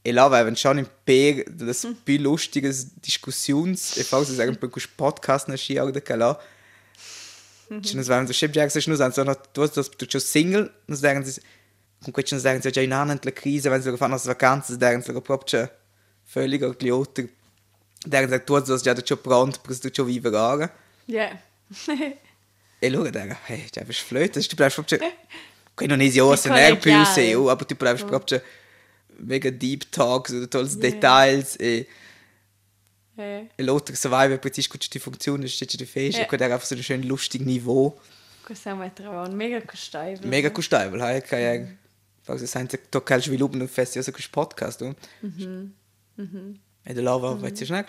E 0.03 0.13
là 0.13 0.25
avevano 0.25 0.55
schon 0.55 0.79
im 0.79 0.89
per 1.03 1.45
das 1.51 1.89
più 2.05 2.19
lustiges 2.19 2.87
Diskussions, 3.01 3.97
e 3.97 4.05
forse 4.05 4.35
sagen 4.35 4.57
per 4.57 4.69
quel 4.69 4.87
podcast 4.95 5.49
na 5.49 5.57
oder 5.83 6.03
che 6.03 6.15
là. 6.15 6.39
Ci 7.81 7.97
nos 7.97 8.07
avevano 8.07 8.27
so 8.27 8.35
schib 8.35 8.53
jags, 8.53 8.77
ci 8.79 8.91
nos 8.91 9.01
hanno 9.01 9.35
tu 9.53 9.63
hast 9.63 9.77
das 9.77 9.89
tu 9.89 10.19
single, 10.21 10.71
nos 10.87 11.01
sagen 11.01 11.25
sie 11.25 11.41
questo 12.13 12.35
nos 12.35 12.43
sagen 12.43 12.61
sie 12.61 12.71
già 12.71 12.83
in 12.83 12.91
la 12.91 13.33
crisi, 13.33 13.69
wenn 13.71 13.81
sie 13.81 13.97
fanno 13.97 14.15
as 14.15 14.27
vacanze, 14.27 14.77
sagen 14.79 15.03
sie 15.03 15.21
proprio 15.23 15.71
völlig 16.35 16.61
gliotter. 16.79 17.29
Sagen 18.09 18.29
sie 18.29 18.45
tu 18.45 18.57
hast 18.57 18.69
das 18.69 18.83
già 18.83 18.95
già 18.95 19.17
pronto, 19.17 19.59
per 19.61 19.81
tu 19.81 19.89
già 19.91 20.05
vivere. 20.05 20.71
Ja. 21.07 21.41
E 22.79 22.87
allora 22.87 23.11
dico, 23.11 23.37
hey, 23.47 23.67
cioè, 23.71 23.85
per 23.85 23.95
flöte, 23.95 24.41
tu 24.47 24.55
bleibst 24.55 24.83
proprio... 24.85 25.13
Qui 25.75 25.87
non 25.87 26.01
è 26.01 26.05
io, 26.05 26.33
È 26.33 26.37
se 26.37 26.49
non 26.49 26.59
è 26.59 26.71
più 26.79 26.91
collegiale. 26.91 27.15
SEO, 27.29 27.49
aber 27.51 27.67
tu 27.67 27.75
bleibst 27.77 28.05
proprio 28.07 28.43
mega 29.19 29.51
deep 29.51 29.89
talks 29.91 30.33
oder 30.33 30.49
tolles 30.49 30.77
Details 30.77 31.57
e, 31.59 31.87
Ja. 33.17 33.47
e 33.55 33.63
l'altro 33.63 33.95
survival 33.95 34.39
precis 34.39 34.67
come 34.67 34.83
ti 34.89 34.99
funziona, 34.99 35.45
c'è 35.47 35.65
di 35.65 35.87
fece, 35.87 36.19
Ja. 36.19 36.25
e 36.25 36.27
quello 36.27 36.45
era 36.45 36.55
auf 36.55 36.65
so 36.65 36.75
ein 36.75 36.83
schön 36.83 37.07
lustig 37.07 37.41
Niveau. 37.43 37.99
Questo 38.43 38.69
è 38.69 38.73
un 38.73 38.79
metro, 38.79 39.27
mega 39.31 39.63
costevole. 39.65 40.27
Mega 40.27 40.51
custabile, 40.51 41.03
hai, 41.03 41.23
che 41.23 41.37
è... 41.53 41.77
Forse 42.21 42.47
senza 42.47 42.79
toccare 42.89 43.21
il 43.21 43.27
sviluppo 43.27 43.57
non 43.57 43.69
festi 43.69 43.99
also 43.99 44.11
questo 44.11 44.31
podcast, 44.33 44.83
no? 44.83 44.95
E 46.85 46.93
da 46.93 47.01
là 47.03 47.17
va, 47.17 47.31
weißt 47.35 47.59
du, 47.61 47.65
schnell 47.65 47.87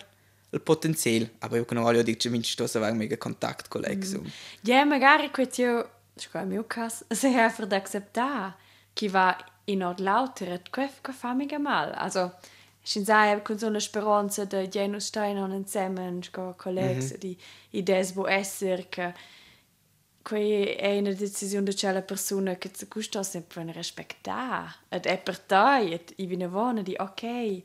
il 0.50 0.60
potenziale, 0.60 1.34
aber 1.40 1.58
io 1.58 1.66
non 1.70 1.82
voglio 1.82 2.02
dire 2.02 2.16
che 2.16 2.28
minci 2.28 2.52
sto 2.52 2.78
avere 2.78 2.94
mega 2.94 3.16
contatto 3.16 3.64
con 3.68 3.82
l'ex. 3.82 4.18
Ja, 4.62 4.84
magari 4.84 5.30
questo 5.30 5.60
io, 5.60 5.90
scusa, 6.16 6.44
mio 6.44 6.64
caso, 6.66 7.04
se 7.12 7.30
è 7.30 7.52
per 7.54 7.72
accettare 7.72 8.54
che 8.92 9.08
va 9.08 9.36
in 9.64 9.84
ord 9.84 10.00
lauter, 10.00 10.62
questo 10.70 11.12
fa 11.12 11.34
mega 11.34 11.58
mal. 11.58 11.92
Also, 11.94 12.34
ich 12.82 13.04
sage, 13.04 13.42
con 13.42 13.58
so 13.58 13.66
una 13.66 13.80
speranza 13.80 14.44
de 14.44 14.68
genus 14.68 15.06
stein 15.06 15.36
on 15.36 15.52
insieme, 15.52 16.20
con 16.30 16.54
colleghi 16.56 17.18
di 17.18 17.36
ideas 17.70 18.12
bu 18.12 18.26
esser, 18.26 18.88
che 18.88 19.12
Quei 20.28 20.74
è 20.74 20.98
una 20.98 21.12
decisione 21.12 21.70
di 21.70 21.74
quella 21.74 22.02
persona 22.02 22.56
che 22.56 22.70
ti 22.70 22.86
gusta 22.86 23.22
sempre 23.22 23.64
rispettare. 23.72 24.74
Ed 24.90 25.06
è 25.06 25.18
per 25.18 25.38
te, 25.38 26.02
i 26.16 26.26
viene 26.26 26.46
vona 26.46 26.82
di 26.82 26.94
ok. 26.98 27.62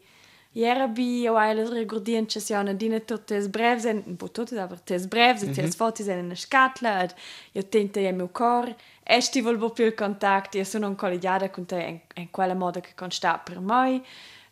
Ieri 0.55 0.87
bi 0.87 1.27
o 1.27 1.35
hai 1.35 1.55
le 1.55 1.67
regordien 1.67 2.27
ci 2.27 2.39
siano 2.39 2.73
dine 2.73 3.03
tutte 3.05 3.39
le 3.39 3.49
breve, 3.49 4.03
un 4.05 4.15
po' 4.15 4.29
tutte, 4.29 4.59
aber 4.59 4.77
tutte 4.77 4.97
le 4.97 5.07
breve, 5.07 5.39
tutte 5.39 5.61
le 5.61 5.71
foto 5.71 6.03
in 6.03 6.19
una 6.19 6.35
scatola, 6.35 7.01
ed 7.01 7.13
io 7.53 7.67
tento 7.67 7.99
il 7.99 8.13
mio 8.13 8.29
cuore, 8.29 8.77
e 9.01 9.19
sti 9.19 9.41
volvo 9.41 9.71
più 9.71 9.85
il 9.85 9.95
contatto, 9.95 10.57
io 10.57 10.63
sono 10.63 10.87
un 10.87 10.95
collegiata 10.95 11.49
con 11.49 11.65
te 11.65 11.81
in, 11.81 11.99
in 12.15 12.29
quella 12.29 12.53
modo 12.53 12.79
che 12.81 12.91
consta 12.93 13.39
per 13.39 13.59
me, 13.59 14.03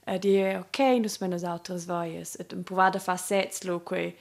ed 0.04 0.24
io, 0.24 0.60
ok, 0.60 0.80
nus 1.00 1.20
menos 1.20 1.44
altres 1.44 1.86
voies, 1.86 2.36
ed 2.40 2.52
un 2.52 2.64
po' 2.64 2.74
vada 2.74 2.98
fa 2.98 3.16
setzlo, 3.16 3.82
quei, 3.82 4.18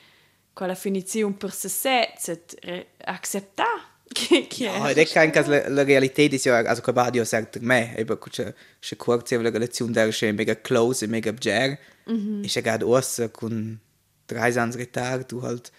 quella 0.53 0.75
finizione 0.75 1.35
per 1.35 1.51
se 1.51 1.69
setz, 1.71 2.29
ed 2.29 2.59
re- 2.61 2.89
accettare. 3.05 3.59
Che, 3.71 3.79
che 3.79 3.90
Ja, 4.13 4.93
anche 5.21 5.47
la, 5.47 5.69
la 5.69 5.85
realtà 5.85 6.27
di 6.27 6.37
sia, 6.37 6.57
also 6.57 6.81
che 6.83 6.93
Badio 6.93 7.25
sagt 7.25 7.57
a 7.57 7.61
me, 7.63 7.97
eben 7.97 8.19
c'è 8.19 8.53
c'è 8.81 8.97
kurz 8.97 9.31
la 9.31 9.51
relazione 9.51 9.93
der 9.93 10.11
c'è 10.11 10.33
mega 10.33 10.61
close, 10.61 11.05
e 11.05 11.09
mega 11.09 11.33
bger. 11.33 11.79
Mm 12.11 12.15
-hmm. 12.15 12.45
Ist 12.45 12.57
ja 12.57 12.63
gerade 12.63 12.85
aus 12.85 13.23
con 13.31 13.79
drei 14.27 14.59
ans 14.59 14.77
Retard, 14.77 15.31
du 15.31 15.43
halt 15.43 15.71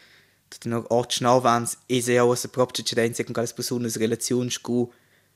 du 0.61 0.69
noch 0.69 0.89
acht 0.89 1.11
Schnauwans, 1.11 1.77
ist 1.87 2.07
ja 2.07 2.23
aus 2.23 2.47
proprio 2.47 2.83
c'è 2.83 2.95
dense 2.95 3.23
con 3.25 3.33
quelle 3.33 3.51
persone 3.53 3.89
relazioni 3.89 4.49
scu 4.49 4.89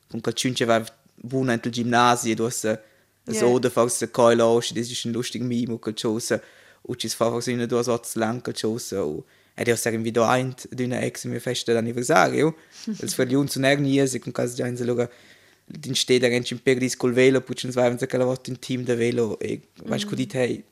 con 0.08 0.20
quel 0.20 0.34
cinque 0.34 0.64
va 0.64 0.82
buona 1.16 1.58
nel 1.62 1.70
gimnasio, 1.70 2.34
du 2.34 2.46
hast 2.46 2.78
so 3.26 3.58
da 3.58 3.70
forse 3.70 4.08
coil 4.08 4.40
aus, 4.40 4.72
das 4.72 4.90
ist 4.90 5.04
ein 5.04 5.12
lustig 5.12 5.42
Mimo 5.42 5.78
quel 5.78 5.94
chose. 5.94 6.40
Und 6.82 7.00
ci 7.00 7.08
fa 7.08 7.30
forse 7.30 7.50
in 7.50 7.68
due 7.68 7.82
sorts 7.82 8.14
lang 8.14 8.42
quel 8.42 8.54
chose. 8.54 8.96
Ed 9.58 9.68
io 9.68 9.76
sarei 9.76 9.98
video 9.98 10.24
ein 10.24 10.54
d'una 10.68 11.00
ex 11.00 11.24
mio 11.24 11.40
festa 11.40 11.72
d'anniversario. 11.72 12.56
Els 13.00 13.14
fratelli 13.14 13.48
sono 13.48 13.66
erniesi 13.66 14.18
con 14.18 14.30
casa 14.32 14.54
già 14.54 14.66
in 14.66 14.76
lugar 14.84 15.10
din 15.64 15.94
steder 15.94 16.30
in 16.30 16.44
Imperis 16.46 16.94
col 16.96 17.12
velo, 17.12 17.40
poi 17.40 17.56
ci 17.56 17.68
vai 17.70 17.86
a 17.86 18.24
volta 18.24 18.50
in 18.50 18.58
team 18.58 18.84
de 18.84 18.94
velo 18.94 19.38
e 19.40 19.60
vai 19.84 19.98
mm. 20.04 20.14
dit 20.14 20.64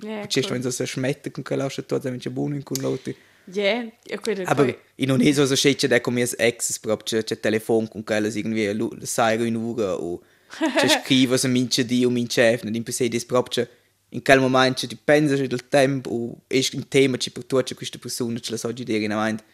Ja, 0.00 0.26
c'è 0.26 0.42
sto 0.42 0.52
cool. 0.52 0.64
in 0.64 0.70
so 0.70 0.86
smette 0.86 1.32
con 1.32 1.42
quella 1.42 1.64
lascia 1.64 1.82
tutto, 1.82 2.16
c'è 2.16 2.30
buono 2.30 2.54
in 2.54 2.62
con 2.62 2.76
l'altro. 2.80 3.12
Ja, 3.46 3.82
io 3.82 4.18
credo 4.20 4.42
Aber 4.44 4.78
in 4.96 5.10
è 5.20 5.32
so 5.32 5.46
so 5.46 5.56
scecce 5.56 5.88
da 5.88 6.00
come 6.00 6.28
ex 6.36 6.78
proprio 6.78 7.22
c'è 7.22 7.40
telefono 7.40 7.88
con 7.88 8.04
quella 8.04 8.28
irgendwie 8.28 8.76
sai 9.02 9.46
in 9.46 9.56
ura 9.56 9.94
o 9.94 10.22
c'è 10.48 10.88
scrive 11.02 11.36
so 11.36 11.48
mince 11.48 11.84
di 11.84 12.04
o 12.04 12.10
mince 12.10 12.42
chef, 12.42 12.62
non 12.62 12.74
impese 12.74 13.08
dis 13.08 13.24
proprio 13.24 13.66
in 14.10 14.22
quel 14.22 14.40
momento 14.40 14.86
ti 14.86 14.96
pensi 14.96 15.46
del 15.46 15.68
tempo 15.68 16.10
o 16.10 16.40
è 16.46 16.66
un 16.72 16.88
tema 16.88 17.16
che 17.16 17.30
per 17.30 17.44
tutte 17.44 17.74
queste 17.74 17.98
persone 17.98 18.40
ce 18.40 18.50
la 18.50 18.56
so 18.56 18.72
dire 18.72 19.04
in 19.04 19.12
avanti 19.12 19.44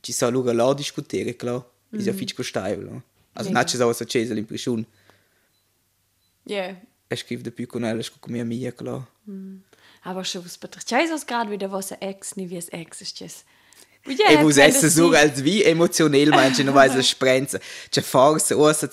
ci 0.00 0.12
sa 0.12 0.28
luga 0.28 0.52
la 0.52 0.72
discutere 0.74 1.36
clo 1.36 1.72
mm. 1.94 1.98
No? 1.98 2.10
è 2.10 2.12
fico 2.12 2.42
stai 2.42 2.76
lo 2.80 3.02
also 3.34 3.50
non 3.50 3.62
c'è 3.64 3.76
solo 3.76 3.92
so 3.92 4.04
c'è 4.04 4.24
l'impressione. 4.24 4.84
Yeah. 6.44 6.80
E 7.06 7.16
scrivo 7.16 7.42
di 7.42 7.50
più 7.50 7.66
con 7.66 7.84
ella 7.84 8.02
con 8.18 8.32
mia 8.32 8.42
amica 8.42 8.72
clo 8.72 9.08
mm. 9.30 9.56
aber 10.02 10.24
schon 10.24 10.42
was 10.42 10.58
betrifft 10.58 10.90
es 10.90 11.26
gerade 11.26 11.50
wieder 11.50 11.70
was 11.70 11.94
ex 12.00 12.34
nie 12.34 12.48
wie 12.48 12.56
es 12.56 12.68
ex 12.70 13.00
ist 13.00 13.20
es 13.20 13.44
Ja, 14.06 14.32
ich 14.32 14.40
muss 14.40 14.56
essen 14.56 14.88
so, 14.88 15.10
als 15.10 15.44
wie 15.44 15.62
emotionell 15.62 16.30
manche 16.30 16.64
noch 16.64 16.74
weiß 16.74 17.06
Sprenzen. 17.06 17.60
Die 17.94 18.00
Farce, 18.00 18.56
außer 18.56 18.90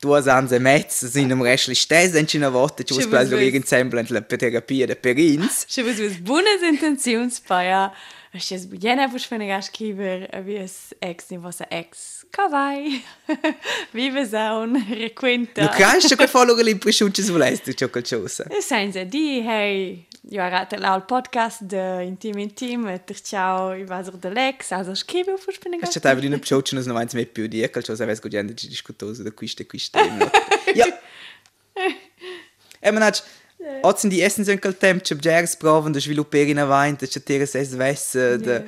due 0.00 0.22
anse 0.30 0.58
mezzo 0.58 1.06
in 1.18 1.30
un 1.30 1.42
restli 1.42 1.74
stes 1.74 2.14
in 2.14 2.26
una 2.40 2.48
volta 2.48 2.82
ci 2.82 2.94
Ci 2.94 3.00
vuoi 3.00 3.08
plaso 3.08 3.36
vuoi- 3.36 3.54
in 3.54 3.64
semblant 3.64 4.08
la 4.10 4.22
terapia 4.22 4.86
de 4.86 4.96
perins 4.96 5.66
Schon 5.68 5.84
was 5.84 5.98
was 5.98 6.18
buenas 6.20 6.62
Intentionsfeier. 6.62 7.92
Ich 8.32 8.52
es 8.52 8.68
bujena 8.70 9.08
bus 9.08 9.24
für 9.24 9.34
eine 9.34 9.48
Gastgeber, 9.48 10.28
wie 10.44 10.54
es 10.54 10.94
Ex, 11.00 11.26
was 11.30 11.60
ein 11.62 11.70
Ex. 11.70 12.24
Kawaii. 12.30 13.02
Vive 13.92 14.24
Zaun, 14.24 14.76
requenta. 14.88 15.62
nu 15.62 15.68
kannst 15.68 16.08
du 16.08 16.26
follow 16.28 16.56
l'impressione 16.56 17.12
ci 17.12 17.22
volesti 17.22 17.74
ciò 17.74 17.88
qualcosa 17.88 18.46
Senza 18.60 19.02
di, 19.02 19.40
hey, 19.44 20.06
io 20.28 20.42
arate 20.42 20.76
al 20.76 21.04
podcast 21.04 21.62
de 21.62 22.04
Intim 22.04 22.38
Intim, 22.38 23.00
ter 23.04 23.20
ciao, 23.20 23.74
i 23.74 23.84
vasor 23.84 24.16
de 24.16 24.30
Lex, 24.30 24.70
also 24.70 24.94
scrive 24.94 25.34
eine 25.64 25.78
c'è 25.78 26.14
di 26.20 26.26
una 26.26 26.38
pcioccia 26.38 26.76
non 26.76 26.88
avanti 26.88 27.16
me 27.16 27.26
più 27.26 27.48
di 27.48 27.68
qualcosa 27.68 28.04
avesco 28.04 28.28
gente 28.28 28.54
ci 28.54 28.68
discutoso 28.68 29.24
da 29.24 29.32
quiste 29.32 29.66
quiste 29.66 29.98
ja 30.74 30.86
e 32.78 32.90
manach 32.92 33.24
Oz 33.82 34.04
in 34.04 34.10
die 34.10 34.22
Essen 34.22 34.44
sind 34.44 34.60
kal 34.60 34.74
temp, 34.74 35.02
c'è 35.04 35.16
gers 35.20 35.56
proven 35.56 35.92
de 35.92 36.00
sviluppare 36.00 36.48
in 36.50 36.58
avanti, 36.58 37.06
c'è 37.06 37.22
tere 37.22 37.46
ses 37.46 37.74
vesse, 37.74 38.38
de 38.38 38.64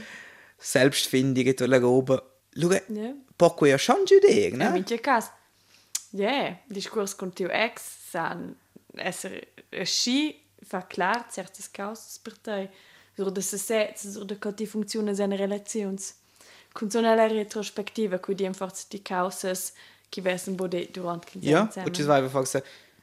selbstfindung 0.59 1.47
e 1.59 1.67
la 1.67 1.79
roba. 1.79 2.23
Luga, 2.57 2.81
Ja. 2.89 3.15
poco 3.37 3.65
ja 3.67 3.79
schon 3.79 4.05
giudere, 4.05 4.51
Ja, 4.51 4.57
ne? 4.57 4.71
mit 4.71 4.89
dir 4.89 5.01
cas. 5.01 5.31
Ja, 6.13 6.57
discurs 6.69 7.15
con 7.17 7.33
teu 7.33 7.49
ex, 7.49 7.83
san 8.11 8.55
esser 8.97 9.47
schi 9.85 10.39
fa 10.63 10.83
klar 10.83 11.27
certas 11.31 11.69
causas 11.73 12.19
per 12.19 12.37
te. 12.39 12.69
Sur 13.17 13.31
de 13.31 13.41
se 13.43 13.57
sets, 13.59 14.07
sur 14.13 14.25
de 14.25 14.37
coti 14.39 14.67
funziona 14.67 15.15
seine 15.15 15.37
relazions. 15.37 16.15
Con 16.73 16.91
so 16.91 16.99
una 16.99 17.15
retrospectiva, 17.15 18.19
cui 18.19 18.35
di 18.35 18.49
forza 18.53 18.85
di 18.89 19.03
causas 19.03 19.73
che 20.11 20.21
vessen 20.23 20.55
bode 20.57 20.89
durant 20.91 21.25
che 21.25 21.39
Ja, 21.41 21.63
und 21.85 21.97
das 21.99 22.07
war 22.07 22.17
einfach 22.23 22.47
so, 22.47 22.61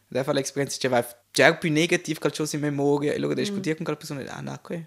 der 0.09 0.23
Fall 0.23 0.37
Experienz, 0.37 0.77
c'è 0.77 0.89
va 0.89 1.03
più 1.31 1.71
negativ 1.71 2.19
qualcosa 2.19 2.55
in 2.55 2.61
memoria, 2.61 3.13
e 3.13 3.15
allora 3.15 3.33
mm. 3.33 3.37
discutere 3.37 3.75
con 3.75 3.83
quella 3.83 3.99
persona, 3.99 4.23
ah, 4.31 4.41
no, 4.41 4.53
okay. 4.53 4.85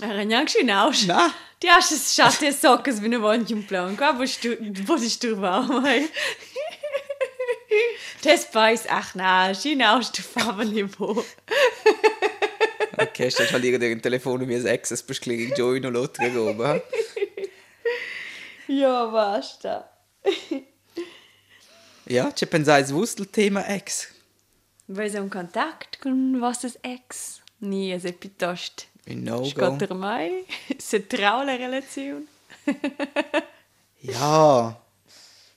Arranjang 0.00 0.48
hinaus. 0.48 1.06
Na, 1.06 1.32
Die 1.62 1.70
hast 1.70 1.90
es 1.90 2.14
schatte 2.14 2.52
Sockes 2.52 3.00
wie 3.00 3.06
eine 3.06 3.22
Wand 3.22 3.50
im 3.50 3.66
Plan. 3.66 3.96
Qua 3.96 4.14
wo 4.14 4.18
bist 4.18 5.24
du 5.24 5.40
warm? 5.40 5.86
Das 8.22 8.52
weiß 8.54 8.86
ach 8.88 9.14
na, 9.14 9.54
hinaus 9.54 10.10
du 10.10 10.22
Farbenniveau. 10.22 11.24
okay, 12.98 13.30
stellst 13.30 13.52
halt 13.52 13.64
irgendein 13.64 14.00
Telefon 14.00 14.40
und 14.40 14.46
mir 14.48 14.58
ein 14.58 14.66
Access 14.66 15.02
beschlägt 15.02 15.56
Join 15.58 15.84
und 15.84 15.92
Lothar 15.92 16.34
oben. 16.36 16.82
Ja, 18.68 19.06
basta. 19.06 19.88
Ja, 22.06 22.32
c'è 22.32 22.46
pensare 22.46 22.80
il 22.80 23.30
Thema 23.30 23.64
Ex. 23.68 24.15
Vai 24.88 25.14
un 25.16 25.28
Kontakt 25.28 25.98
con 26.00 26.38
vostres 26.38 26.78
ex? 26.82 27.40
Ni, 27.58 27.92
es 27.94 28.04
è 28.04 28.12
piuttosto 28.12 28.84
Un 29.08 29.22
no-go. 29.22 29.44
scotter 29.44 29.94
mai. 29.94 30.44
Se 30.78 31.06
trau 31.06 31.44
la 31.44 31.56
relazione. 31.56 32.26
Ja. 34.00 34.80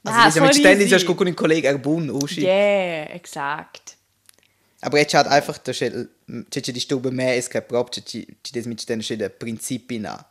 Also, 0.03 0.19
Ah, 0.19 0.25
das 0.25 0.27
ist 0.29 0.35
ja 0.37 0.43
mit 0.43 0.55
ständig, 0.55 0.93
hast 0.93 1.03
du 1.03 1.07
gucken, 1.07 1.27
ein 1.27 1.35
Kollege 1.35 1.67
Erbun, 1.67 2.09
Uschi. 2.09 2.41
Yeah, 2.41 3.09
exakt. 3.13 3.97
Aber 4.81 4.97
jetzt 4.97 5.13
hat 5.13 5.27
einfach, 5.27 5.57
da 5.57 5.73
steht, 5.73 5.93
c'è 6.49 6.61
di 6.71 6.79
stube 6.79 7.11
mehr, 7.11 7.35
es 7.35 7.49
gibt 7.49 7.67
proprio, 7.67 8.01
c'è 8.01 8.25
das 8.53 8.65
mit 8.65 8.87
den 8.87 9.03
stehen 9.03 9.29
Prinzipien 9.37 10.05
an. 10.05 10.23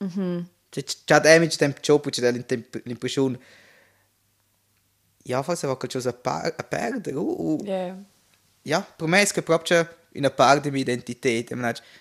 Mhm. 0.00 0.48
C'è 0.72 0.82
è 1.06 1.38
mit 1.38 1.60
dem 1.60 1.74
Job, 1.82 2.08
c'è 2.10 2.32
l'impressione, 2.32 3.38
ja, 5.28 5.42
forse 5.42 5.66
va 5.66 5.76
qualcosa 5.76 6.18
a, 6.22 6.52
a 6.56 6.62
perdere. 6.64 7.16
Uh, 7.16 7.36
uh. 7.38 7.64
Yeah. 7.64 7.96
Ja, 8.62 8.80
per 8.80 9.06
me 9.08 9.22
è 9.22 9.42
proprio 9.42 9.88
una 10.14 10.30
parte 10.30 10.70
di 10.70 10.80
identità. 10.80 11.28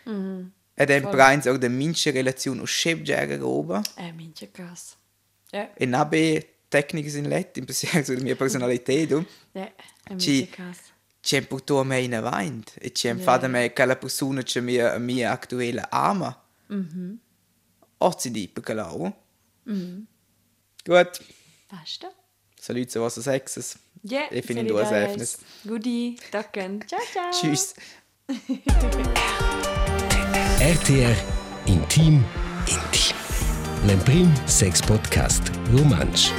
Mm. 0.09 0.47
Ed 0.73 0.89
è 0.89 0.95
in 0.95 1.09
prains 1.09 1.47
auch 1.47 1.57
der 1.57 1.69
minche 1.69 2.11
Relation 2.11 2.59
aus 2.59 2.69
Chefjäger 2.71 3.41
oben. 3.43 3.81
Eh, 3.97 4.11
minchia 4.11 4.47
krass. 4.51 4.95
Ja, 5.51 5.73
E 5.73 5.85
nabe 5.85 6.55
tecniche 6.67 7.17
in 7.17 7.27
letto, 7.27 7.59
in 7.59 7.65
pensiero 7.65 8.03
sulla 8.03 8.21
mia 8.21 8.35
personalità. 8.35 8.91
È 8.93 9.73
minchia 10.09 10.47
krass. 10.47 10.79
C'è 11.19 11.45
un 11.49 11.61
po' 11.63 11.83
me 11.83 11.99
in 11.99 12.15
avanti. 12.15 12.73
E 12.79 12.91
c'è 12.91 13.09
un 13.11 13.17
Ja. 13.17 13.23
fatto 13.23 13.47
me 13.47 13.73
che 13.73 13.85
la 13.85 13.95
persona 13.95 14.43
che 14.43 14.61
mi, 14.61 14.77
mi 14.99 15.23
attuale 15.23 15.85
ama. 15.89 16.43
Mm 16.71 16.79
-hmm. 16.79 17.15
Oggi 17.97 18.31
di. 18.31 18.51
Mm. 19.69 20.03
Gut. 20.85 21.19
Basta. 21.67 22.13
Salut, 22.59 22.93
was 22.95 23.15
du 23.15 23.21
sechses. 23.21 23.77
Ja, 24.03 24.21
Ich 24.31 24.45
finde 24.45 24.65
du 24.65 24.77
als 24.77 24.91
Erfnis. 24.91 25.39
Gudi, 25.65 26.17
danke. 26.31 26.79
Ciao, 26.87 27.01
ciao. 27.11 27.31
Tschüss. 27.31 27.73
RTR 30.59 31.15
Intim 31.65 32.23
Intim. 32.67 33.15
L'Emprim 33.87 34.33
Sex 34.47 34.81
Podcast 34.81 35.43
Romansch. 35.71 36.31